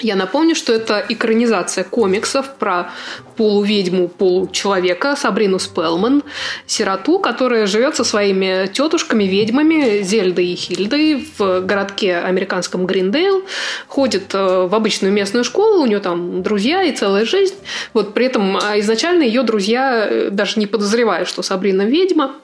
[0.00, 2.90] я напомню, что это экранизация комиксов про
[3.36, 6.22] полуведьму, получеловека Сабрину Спелман,
[6.66, 13.44] сироту, которая живет со своими тетушками-ведьмами Зельдой и Хильдой в городке американском Гриндейл,
[13.88, 17.54] ходит э, в обычную местную школу, у нее там друзья и целая жизнь.
[17.92, 22.36] Вот при этом а, изначально ее друзья э, даже не подозревают, что Сабрина ведьма,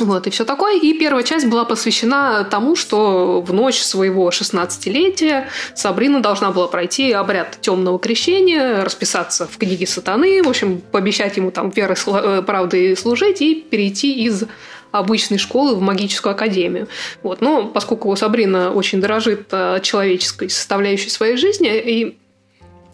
[0.00, 0.78] вот, и все такое.
[0.80, 7.12] И первая часть была посвящена тому, что в ночь своего 16-летия Сабрина должна была пройти
[7.12, 12.96] обряд темного крещения, расписаться в книге сатаны, в общем, пообещать ему там веры, э, правды
[12.96, 14.44] служить и перейти из
[14.92, 16.88] обычной школы в магическую академию.
[17.22, 17.40] Вот.
[17.40, 22.16] Но поскольку Сабрина очень дорожит э, человеческой составляющей своей жизни, и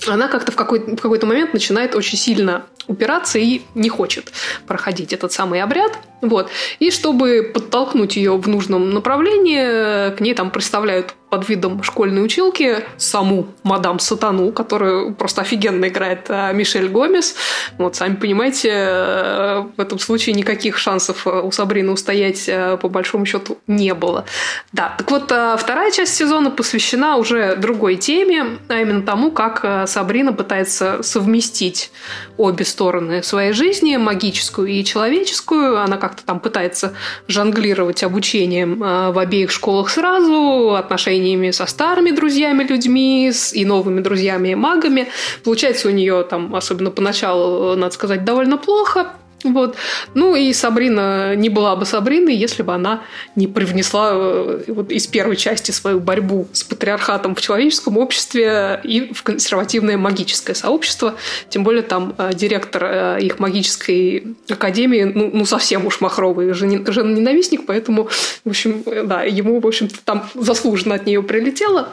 [0.08, 4.32] она как-то в, какой- в какой-то момент начинает очень сильно упираться и не хочет
[4.66, 5.92] проходить этот самый обряд.
[6.22, 6.50] Вот.
[6.78, 12.84] И чтобы подтолкнуть ее в нужном направлении, к ней там представляют под видом школьной училки
[12.96, 17.36] саму мадам Сатану, которую просто офигенно играет а, Мишель Гомес.
[17.78, 22.88] Вот, сами понимаете, э, в этом случае никаких шансов э, у Сабрины устоять э, по
[22.88, 24.24] большому счету не было.
[24.72, 30.32] Да, так вот, вторая часть сезона посвящена уже другой теме, а именно тому, как Сабрина
[30.32, 31.92] пытается совместить
[32.36, 35.80] обе стороны своей жизни, магическую и человеческую.
[35.80, 36.94] Она как-то там пытается
[37.28, 44.00] жонглировать обучением в обеих школах сразу, отношения отношениями со старыми друзьями людьми с, и новыми
[44.00, 45.06] друзьями магами.
[45.44, 49.06] Получается у нее там, особенно поначалу, надо сказать, довольно плохо.
[49.44, 49.76] Вот.
[50.14, 53.02] Ну и Сабрина не была бы Сабриной, если бы она
[53.36, 59.12] не привнесла э, вот, из первой части свою борьбу с патриархатом в человеческом обществе и
[59.12, 61.14] в консервативное магическое сообщество.
[61.48, 67.66] Тем более там э, директор э, их магической академии, ну, ну совсем уж махровый жена-ненавистник,
[67.66, 68.08] поэтому,
[68.44, 71.88] в общем, да, ему, в общем-то, там заслуженно от нее прилетело.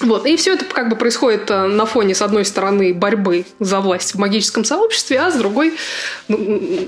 [0.00, 0.26] Вот.
[0.26, 4.14] И все это как бы происходит э, на фоне, с одной стороны, борьбы за власть
[4.14, 5.74] в магическом сообществе, а с другой
[6.28, 6.38] ну,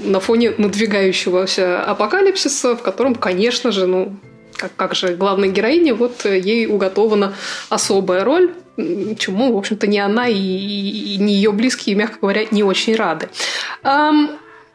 [0.04, 4.16] на фоне надвигающегося апокалипсиса, в котором, конечно же, ну,
[4.56, 7.34] как, как же главной героине, вот э, ей уготована
[7.68, 12.62] особая роль, чему, в общем-то, ни она и, и не ее близкие, мягко говоря, не
[12.62, 13.28] очень рады.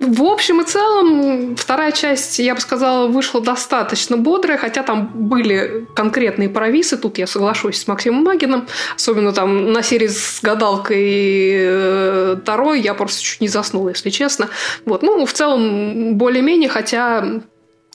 [0.01, 5.85] В общем и целом, вторая часть, я бы сказала, вышла достаточно бодрая, хотя там были
[5.93, 12.37] конкретные провисы, тут я соглашусь с Максимом Магином, особенно там на серии с гадалкой э,
[12.43, 14.49] Таро я просто чуть не заснула, если честно.
[14.85, 15.03] Вот.
[15.03, 17.23] Ну, в целом, более-менее, хотя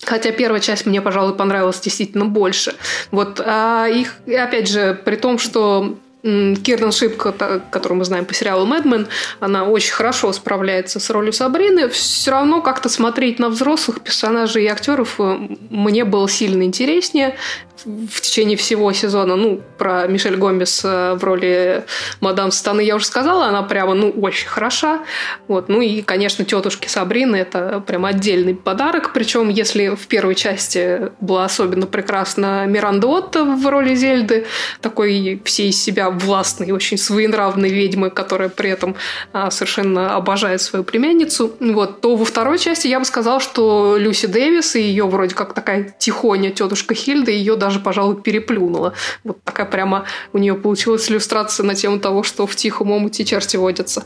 [0.05, 2.75] Хотя первая часть мне, пожалуй, понравилась действительно больше.
[3.11, 8.67] Вот, а их, опять же, при том, что Кирнан Шип, которую мы знаем по сериалу
[8.67, 9.07] «Мэдмен»,
[9.39, 11.89] она очень хорошо справляется с ролью Сабрины.
[11.89, 15.39] Все равно как-то смотреть на взрослых персонажей и актеров э,
[15.71, 17.37] мне было сильно интереснее
[17.85, 19.37] в течение всего сезона.
[19.37, 21.85] Ну, про Мишель Гомес э, в роли
[22.21, 25.01] мадам Станы я уже сказала, она прямо, ну, очень хороша.
[25.47, 25.69] Вот.
[25.69, 29.13] Ну и, конечно, тетушки Сабрины– это прям отдельный подарок.
[29.13, 34.47] Причем, если в первой части была особенно прекрасна Миранда Отто в роли Зельды,
[34.81, 38.97] такой всей из себя властной, очень своенравной ведьмы, которая при этом
[39.33, 44.27] а, совершенно обожает свою племянницу, вот, то во второй части я бы сказала, что Люси
[44.27, 48.95] Дэвис и ее вроде как такая тихоня тетушка Хильда ее даже, пожалуй, переплюнула.
[49.25, 53.57] Вот такая прямо у нее получилась иллюстрация на тему того, что в тихом омуте черти
[53.57, 54.03] водятся.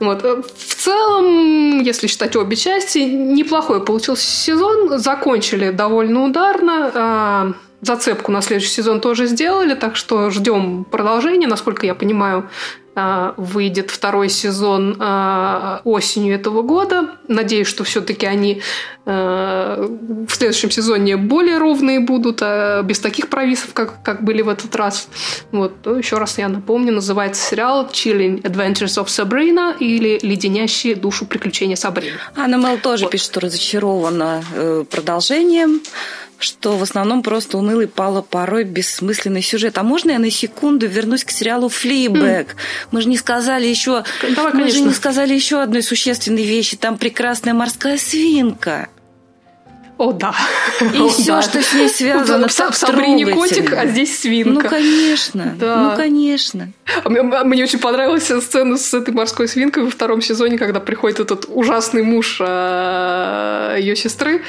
[0.00, 0.22] Вот.
[0.22, 4.98] В целом, если считать обе части, неплохой получился сезон.
[4.98, 7.54] Закончили довольно ударно.
[7.84, 11.46] Зацепку на следующий сезон тоже сделали, так что ждем продолжения.
[11.46, 12.48] Насколько я понимаю,
[13.36, 17.10] выйдет второй сезон а, осенью этого года.
[17.28, 18.62] Надеюсь, что все-таки они
[19.04, 19.84] а,
[20.28, 22.42] в следующем сезоне более ровные будут,
[22.84, 25.08] без таких провисов, как, как были в этот раз.
[25.50, 25.72] Вот.
[25.86, 32.16] Еще раз я напомню, называется сериал «Chilling Adventures of Sabrina» или «Леденящие душу приключения Сабрины».
[32.36, 33.10] Анна Мел тоже вот.
[33.10, 35.80] пишет, что разочарована э, продолжением
[36.38, 39.78] что в основном просто унылый пало порой бессмысленный сюжет.
[39.78, 42.48] А можно я на секунду вернусь к сериалу «Флибэк»?
[42.48, 42.56] Mm.
[42.90, 44.04] Мы же не сказали еще...
[44.22, 44.78] Давай, мы конечно.
[44.80, 46.76] же не сказали еще одной существенной вещи.
[46.76, 48.88] Там прекрасная морская свинка.
[49.96, 50.34] О, да.
[50.80, 51.42] И О, все, да.
[51.42, 54.50] что с ней связано, в, в Сабрине котик, а здесь свинка.
[54.50, 55.54] Ну, конечно.
[55.58, 55.90] Да.
[55.90, 56.72] Ну, конечно.
[57.04, 60.80] А мне, а мне очень понравилась сцена с этой морской свинкой во втором сезоне, когда
[60.80, 64.42] приходит этот ужасный муж э, ее сестры,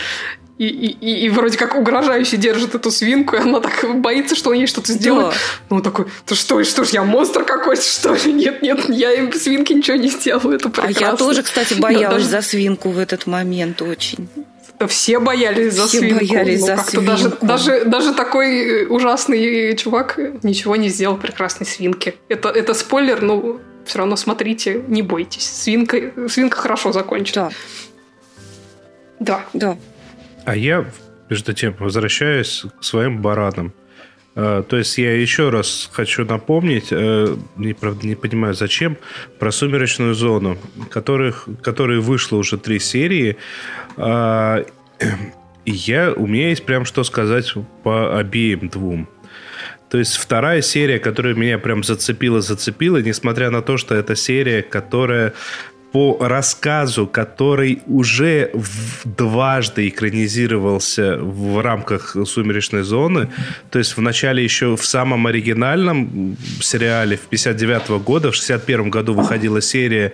[0.58, 4.56] и, и, и вроде как угрожающе держит эту свинку, и она так боится, что он
[4.56, 5.32] ей что-то сделает.
[5.32, 5.38] Да.
[5.70, 8.32] Ну, он такой, ты что, что ж, я монстр какой-то, что ли?
[8.32, 11.08] Нет, нет, я им свинке ничего не сделаю, это прекрасно.
[11.08, 14.30] А я тоже, кстати, боялась да, за свинку в этот момент очень.
[14.88, 16.20] Все боялись за Все свинку.
[16.20, 17.06] боялись ну, за свинку.
[17.06, 22.16] Даже, даже, даже такой ужасный чувак ничего не сделал прекрасной свинке.
[22.30, 25.50] Это, это спойлер, но все равно смотрите, не бойтесь.
[25.50, 27.36] Свинка, свинка хорошо закончит.
[27.36, 27.52] Да.
[29.20, 29.46] Да.
[29.54, 29.78] Да.
[30.46, 30.86] А я,
[31.30, 33.74] между тем, возвращаюсь к своим баранам.
[34.36, 38.98] Uh, то есть я еще раз хочу напомнить, uh, не, правда, не понимаю зачем,
[39.40, 40.58] про «Сумеречную зону»,
[40.92, 43.38] которых, которые вышло уже три серии.
[43.96, 44.70] Uh,
[45.66, 49.08] я, у меня есть прям что сказать по обеим двум.
[49.90, 55.34] То есть вторая серия, которая меня прям зацепила-зацепила, несмотря на то, что это серия, которая
[55.96, 58.52] по рассказу, который уже
[59.06, 63.30] дважды экранизировался в рамках «Сумеречной зоны».
[63.70, 69.14] То есть в начале еще в самом оригинальном сериале в 59 года, в 61 году
[69.14, 70.12] выходила серия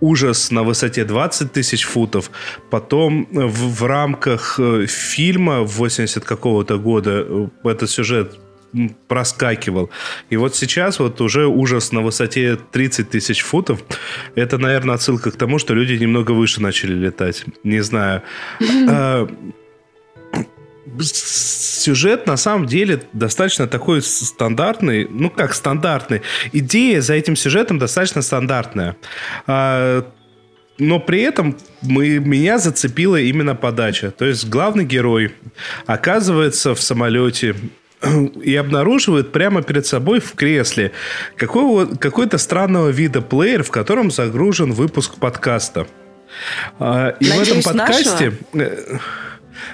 [0.00, 2.30] «Ужас на высоте 20 тысяч футов».
[2.70, 8.38] Потом в, в рамках э, фильма 80 какого-то года э, этот сюжет
[9.08, 9.90] проскакивал.
[10.30, 13.82] И вот сейчас вот уже ужас на высоте 30 тысяч футов.
[14.34, 17.44] Это, наверное, отсылка к тому, что люди немного выше начали летать.
[17.62, 18.22] Не знаю.
[18.88, 19.28] А,
[21.00, 26.22] сюжет на самом деле достаточно такой стандартный, ну как стандартный.
[26.52, 28.96] Идея за этим сюжетом достаточно стандартная.
[29.46, 30.06] А,
[30.78, 34.10] но при этом мы, меня зацепила именно подача.
[34.10, 35.32] То есть главный герой
[35.86, 37.54] оказывается в самолете
[38.42, 40.92] и обнаруживает прямо перед собой в кресле
[41.36, 45.86] какого, какой-то странного вида плеер, в котором загружен выпуск подкаста.
[46.78, 48.32] А, и Надеюсь, в этом подкасте...
[48.52, 48.64] Нашего?
[48.64, 48.98] Э,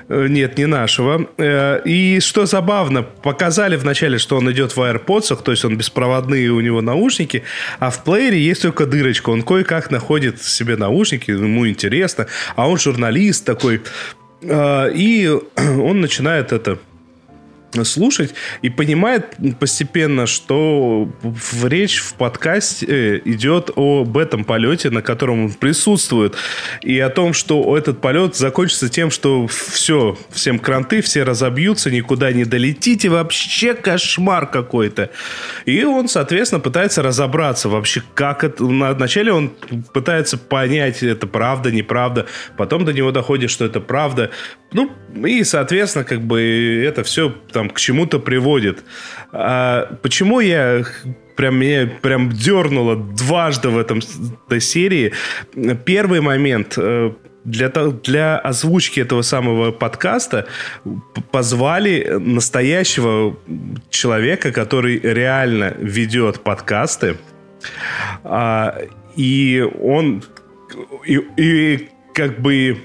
[0.09, 1.27] э, нет, не нашего.
[1.39, 6.51] Э, и что забавно, показали вначале, что он идет в AirPods, то есть он беспроводные
[6.51, 7.43] у него наушники,
[7.79, 9.31] а в плеере есть только дырочка.
[9.31, 12.27] Он кое-как находит себе наушники, ему интересно,
[12.57, 13.81] а он журналист такой.
[14.43, 16.79] И он начинает это
[17.85, 25.03] слушать и понимает постепенно, что в речь в подкасте э, идет об этом полете, на
[25.03, 26.35] котором он присутствует,
[26.83, 32.33] и о том, что этот полет закончится тем, что все, всем кранты, все разобьются, никуда
[32.33, 35.11] не долетите, вообще кошмар какой-то.
[35.65, 38.65] И он, соответственно, пытается разобраться вообще, как это...
[38.65, 39.53] Вначале он
[39.93, 44.31] пытается понять, это правда, неправда, потом до него доходит, что это правда.
[44.73, 44.91] Ну,
[45.27, 48.85] и, соответственно, как бы это все там к чему-то приводит.
[49.33, 50.83] А почему я
[51.37, 54.01] прям меня прям дернуло дважды в этом
[54.47, 55.13] этой серии.
[55.85, 57.13] Первый момент э,
[57.45, 60.47] для, для озвучки этого самого подкаста
[61.31, 63.37] позвали настоящего
[63.91, 67.17] человека, который реально ведет подкасты.
[68.25, 68.75] А,
[69.17, 70.23] и он
[71.07, 72.79] и, и как бы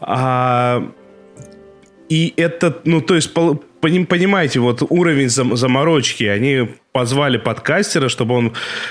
[0.00, 0.90] а,
[2.08, 6.68] и это, ну, то есть, понимаете, вот уровень заморочки, они
[6.98, 8.46] позвали подкастера, чтобы он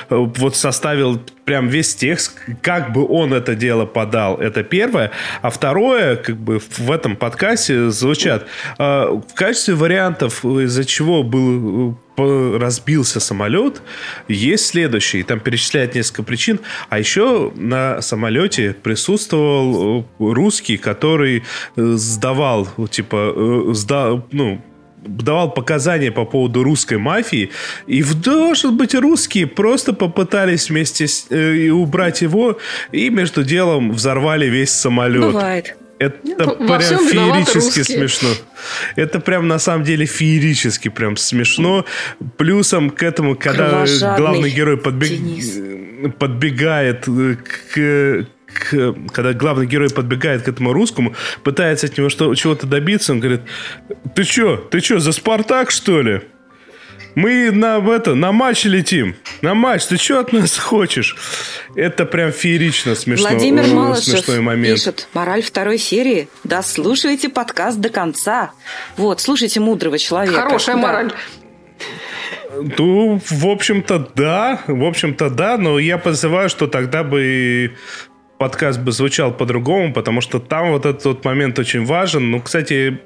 [0.10, 4.38] э, вот составил прям весь текст, как бы он это дело подал.
[4.38, 5.12] Это первое.
[5.42, 8.46] А второе, как бы в этом подкасте звучат
[8.80, 13.82] э, в качестве вариантов, из-за чего был э, разбился самолет,
[14.30, 15.24] есть следующий.
[15.24, 16.62] Там перечисляют несколько причин.
[16.88, 21.44] А еще на самолете присутствовал русский, который
[21.76, 24.62] сдавал, типа, сда, ну,
[25.06, 27.52] давал показания по поводу русской мафии,
[27.88, 32.58] и, может быть, русские просто попытались вместе с, э, убрать его,
[32.92, 35.24] и между делом взорвали весь самолет.
[35.24, 35.76] Бывает.
[36.00, 36.18] Это
[36.60, 38.30] ну, прям феерически смешно.
[38.96, 41.86] Это прям на самом деле феерически прям смешно.
[42.38, 43.86] Плюсом к этому, когда
[44.18, 45.12] главный герой подбег...
[46.20, 48.28] подбегает к,
[48.60, 53.20] к, когда главный герой подбегает к этому русскому, пытается от него что, чего-то добиться, он
[53.20, 53.42] говорит,
[54.16, 56.22] ты что, ты что, за Спартак, что ли?
[57.18, 59.16] Мы на, это, на матч летим.
[59.42, 59.86] На матч.
[59.86, 61.18] Ты что от нас хочешь?
[61.76, 63.30] Это прям феерично смешно.
[63.30, 64.78] Владимир э, Малышев смешной момент.
[64.78, 65.10] пишет.
[65.14, 66.30] Мораль второй серии.
[66.44, 68.52] Да слушайте подкаст до конца.
[68.98, 70.42] Вот, слушайте мудрого человека.
[70.44, 70.82] Хорошая да.
[70.84, 71.12] мораль.
[72.78, 74.62] Ну, в общем-то, да.
[74.68, 75.58] В общем-то, да.
[75.58, 77.74] Но я подозреваю, что тогда бы
[78.38, 82.32] подкаст бы звучал по-другому, потому что там вот этот вот момент очень важен.
[82.32, 83.00] Ну, кстати,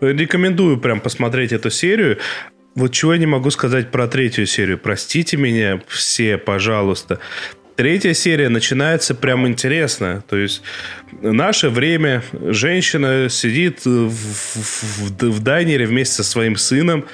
[0.00, 2.18] рекомендую прям посмотреть эту серию.
[2.74, 4.78] Вот чего я не могу сказать про третью серию.
[4.78, 7.20] Простите меня все, пожалуйста.
[7.76, 10.24] Третья серия начинается прям интересно.
[10.28, 10.62] То есть
[11.20, 17.04] наше время женщина сидит в, в, в дайнере вместе со своим сыном,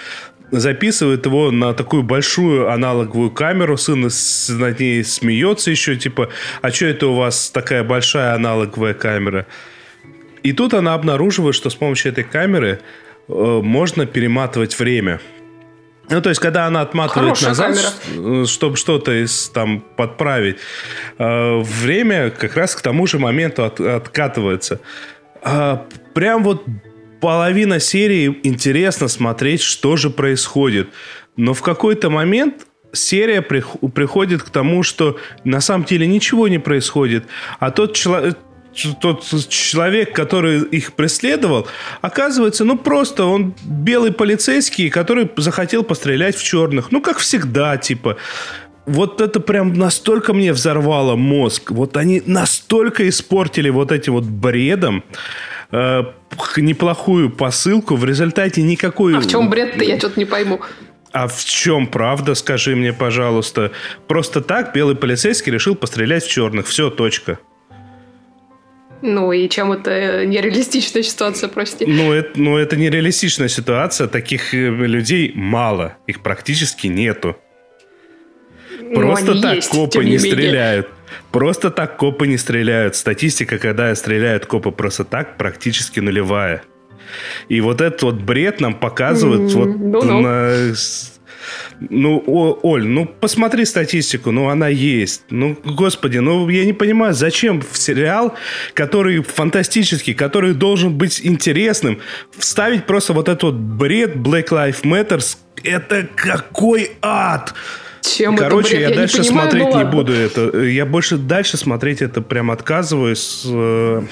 [0.53, 4.09] записывает его на такую большую аналоговую камеру, сын
[4.49, 6.29] над ней смеется еще, типа,
[6.61, 9.47] а что это у вас такая большая аналоговая камера?
[10.43, 12.81] И тут она обнаруживает, что с помощью этой камеры
[13.29, 15.21] э, можно перематывать время.
[16.11, 18.47] Ну, то есть, когда она отматывает Хорошая назад, камера.
[18.47, 20.57] чтобы что-то из, там подправить,
[21.19, 24.81] э, время как раз к тому же моменту от, откатывается.
[25.43, 25.79] Э,
[26.13, 26.65] прям вот
[27.23, 30.89] половина серии интересно смотреть, что же происходит.
[31.37, 37.25] Но в какой-то момент серия приходит к тому, что на самом деле ничего не происходит.
[37.61, 38.37] А тот человек
[39.03, 41.69] тот человек, который их преследовал,
[42.01, 46.91] оказывается, ну просто он белый полицейский, который захотел пострелять в черных.
[46.91, 48.17] Ну, как всегда, типа.
[48.87, 51.71] вот это прям настолько мне взорвало мозг.
[51.71, 55.05] Вот они настолько испортили вот этим вот бредом
[55.73, 56.05] э,
[56.57, 57.97] неплохую посылку.
[57.97, 59.17] В результате никакой...
[59.17, 59.83] А в чем бред-то?
[59.85, 60.61] Я что-то не пойму.
[61.13, 63.73] А в чем правда, скажи мне, пожалуйста?
[64.09, 66.67] Просто так белый полицейский решил пострелять в черных.
[66.67, 67.39] Все, точка.
[69.03, 71.85] Ну и чем это нереалистичная ситуация, прости?
[71.87, 74.07] Ну это, ну, это нереалистичная ситуация.
[74.07, 75.97] Таких э, людей мало.
[76.07, 77.37] Их практически нету.
[78.81, 80.89] Ну, Просто так есть, копы не, не стреляют.
[81.31, 82.97] Просто так копы не стреляют.
[82.97, 86.63] Статистика, когда стреляют копы просто так, практически нулевая.
[87.49, 90.21] И вот этот вот бред нам показывают mm, вот ну, ну.
[90.21, 90.75] на
[91.91, 95.25] ну, о, Оль, ну посмотри статистику, ну она есть.
[95.31, 98.35] Ну, господи, ну я не понимаю, зачем в сериал,
[98.75, 102.01] который фантастический, который должен быть интересным,
[102.37, 105.23] вставить просто вот этот вот бред Black Lives Matter.
[105.65, 107.55] Это какой ад!
[108.03, 110.59] Чем Короче, я, я дальше не понимаю, смотреть ну, не буду это.
[110.59, 113.45] Я больше дальше смотреть это прям отказываюсь.
[113.47, 114.03] Э,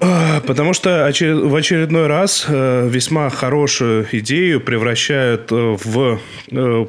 [0.00, 6.20] а, потому что в очередной раз э, весьма хорошую идею превращают э, в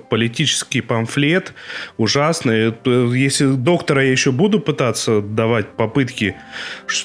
[0.10, 1.54] политический памфлет.
[1.98, 2.72] Ужасный.
[3.18, 6.36] Если доктора я еще буду пытаться давать попытки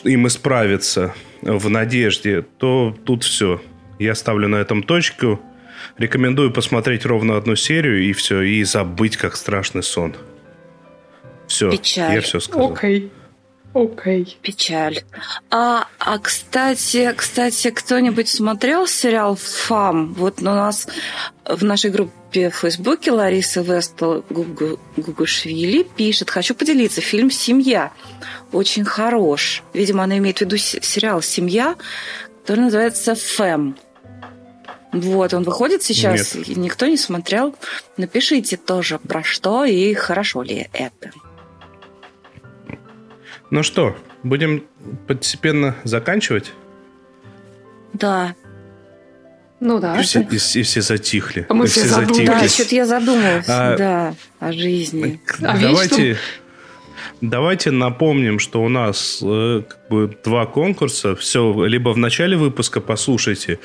[0.05, 3.63] им исправиться в надежде, то тут все.
[3.99, 5.41] Я ставлю на этом точку.
[5.99, 10.15] Рекомендую посмотреть ровно одну серию и все, и забыть, как страшный сон.
[11.47, 12.15] Все, Печаль.
[12.15, 12.73] я все сказал.
[12.73, 13.11] Окей.
[13.75, 14.39] Окей.
[14.41, 15.01] Печаль.
[15.51, 20.15] А, а кстати, кстати, кто-нибудь смотрел сериал «Фам»?
[20.15, 20.87] Вот у нас
[21.45, 27.01] в нашей группе в Фейсбуке Лариса Вестел Гугушвили пишет «Хочу поделиться.
[27.01, 27.93] Фильм «Семья»
[28.53, 29.65] очень хорош».
[29.73, 31.75] Видимо, она имеет в виду сериал «Семья»,
[32.43, 33.77] который называется «Фэм».
[34.95, 36.57] Вот, он выходит сейчас, Нет.
[36.57, 37.55] никто не смотрел.
[37.97, 41.11] Напишите тоже, про что и хорошо ли это.
[43.51, 44.65] Ну что, будем
[45.09, 46.53] постепенно заканчивать?
[47.93, 48.35] Да.
[49.59, 49.99] Ну да.
[49.99, 51.47] И все, и, и все затихли.
[51.49, 52.27] А мы все, все задумались.
[52.27, 55.21] Да, что-то я задумалась, а, да, о жизни.
[55.43, 56.19] А давайте,
[57.21, 61.15] Давайте напомним, что у нас э, как бы два конкурса.
[61.17, 63.59] Все, либо в начале выпуска послушайте.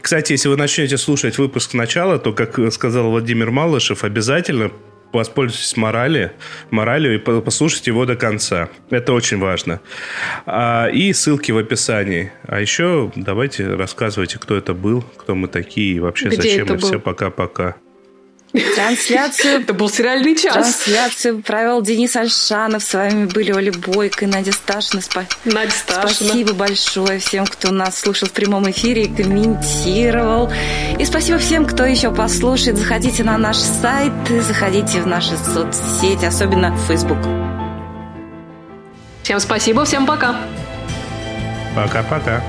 [0.00, 4.70] Кстати, если вы начнете слушать выпуск сначала, то, как сказал Владимир Малышев, обязательно
[5.12, 6.32] воспользуйтесь морали,
[6.70, 8.68] моралью и послушайте его до конца.
[8.90, 9.80] Это очень важно.
[10.44, 12.32] А, и ссылки в описании.
[12.44, 16.78] А еще давайте рассказывайте, кто это был, кто мы такие и вообще Где зачем это,
[16.78, 17.00] все.
[17.00, 17.76] Пока-пока.
[18.52, 19.62] Трансляцию...
[19.62, 20.54] Это был сериальный час.
[20.54, 22.82] Трансляцию провел Денис Альшанов.
[22.82, 25.02] С вами были Оля Бойко и Надя Сташина.
[25.02, 25.24] Спа...
[25.44, 26.08] Надя Сташина.
[26.08, 30.50] Спасибо большое всем, кто нас слушал в прямом эфире и комментировал.
[30.98, 32.78] И спасибо всем, кто еще послушает.
[32.78, 34.12] Заходите на наш сайт,
[34.46, 37.18] заходите в наши соцсети, особенно в Facebook.
[39.22, 40.36] Всем спасибо, всем пока.
[41.74, 42.42] Пока-пока.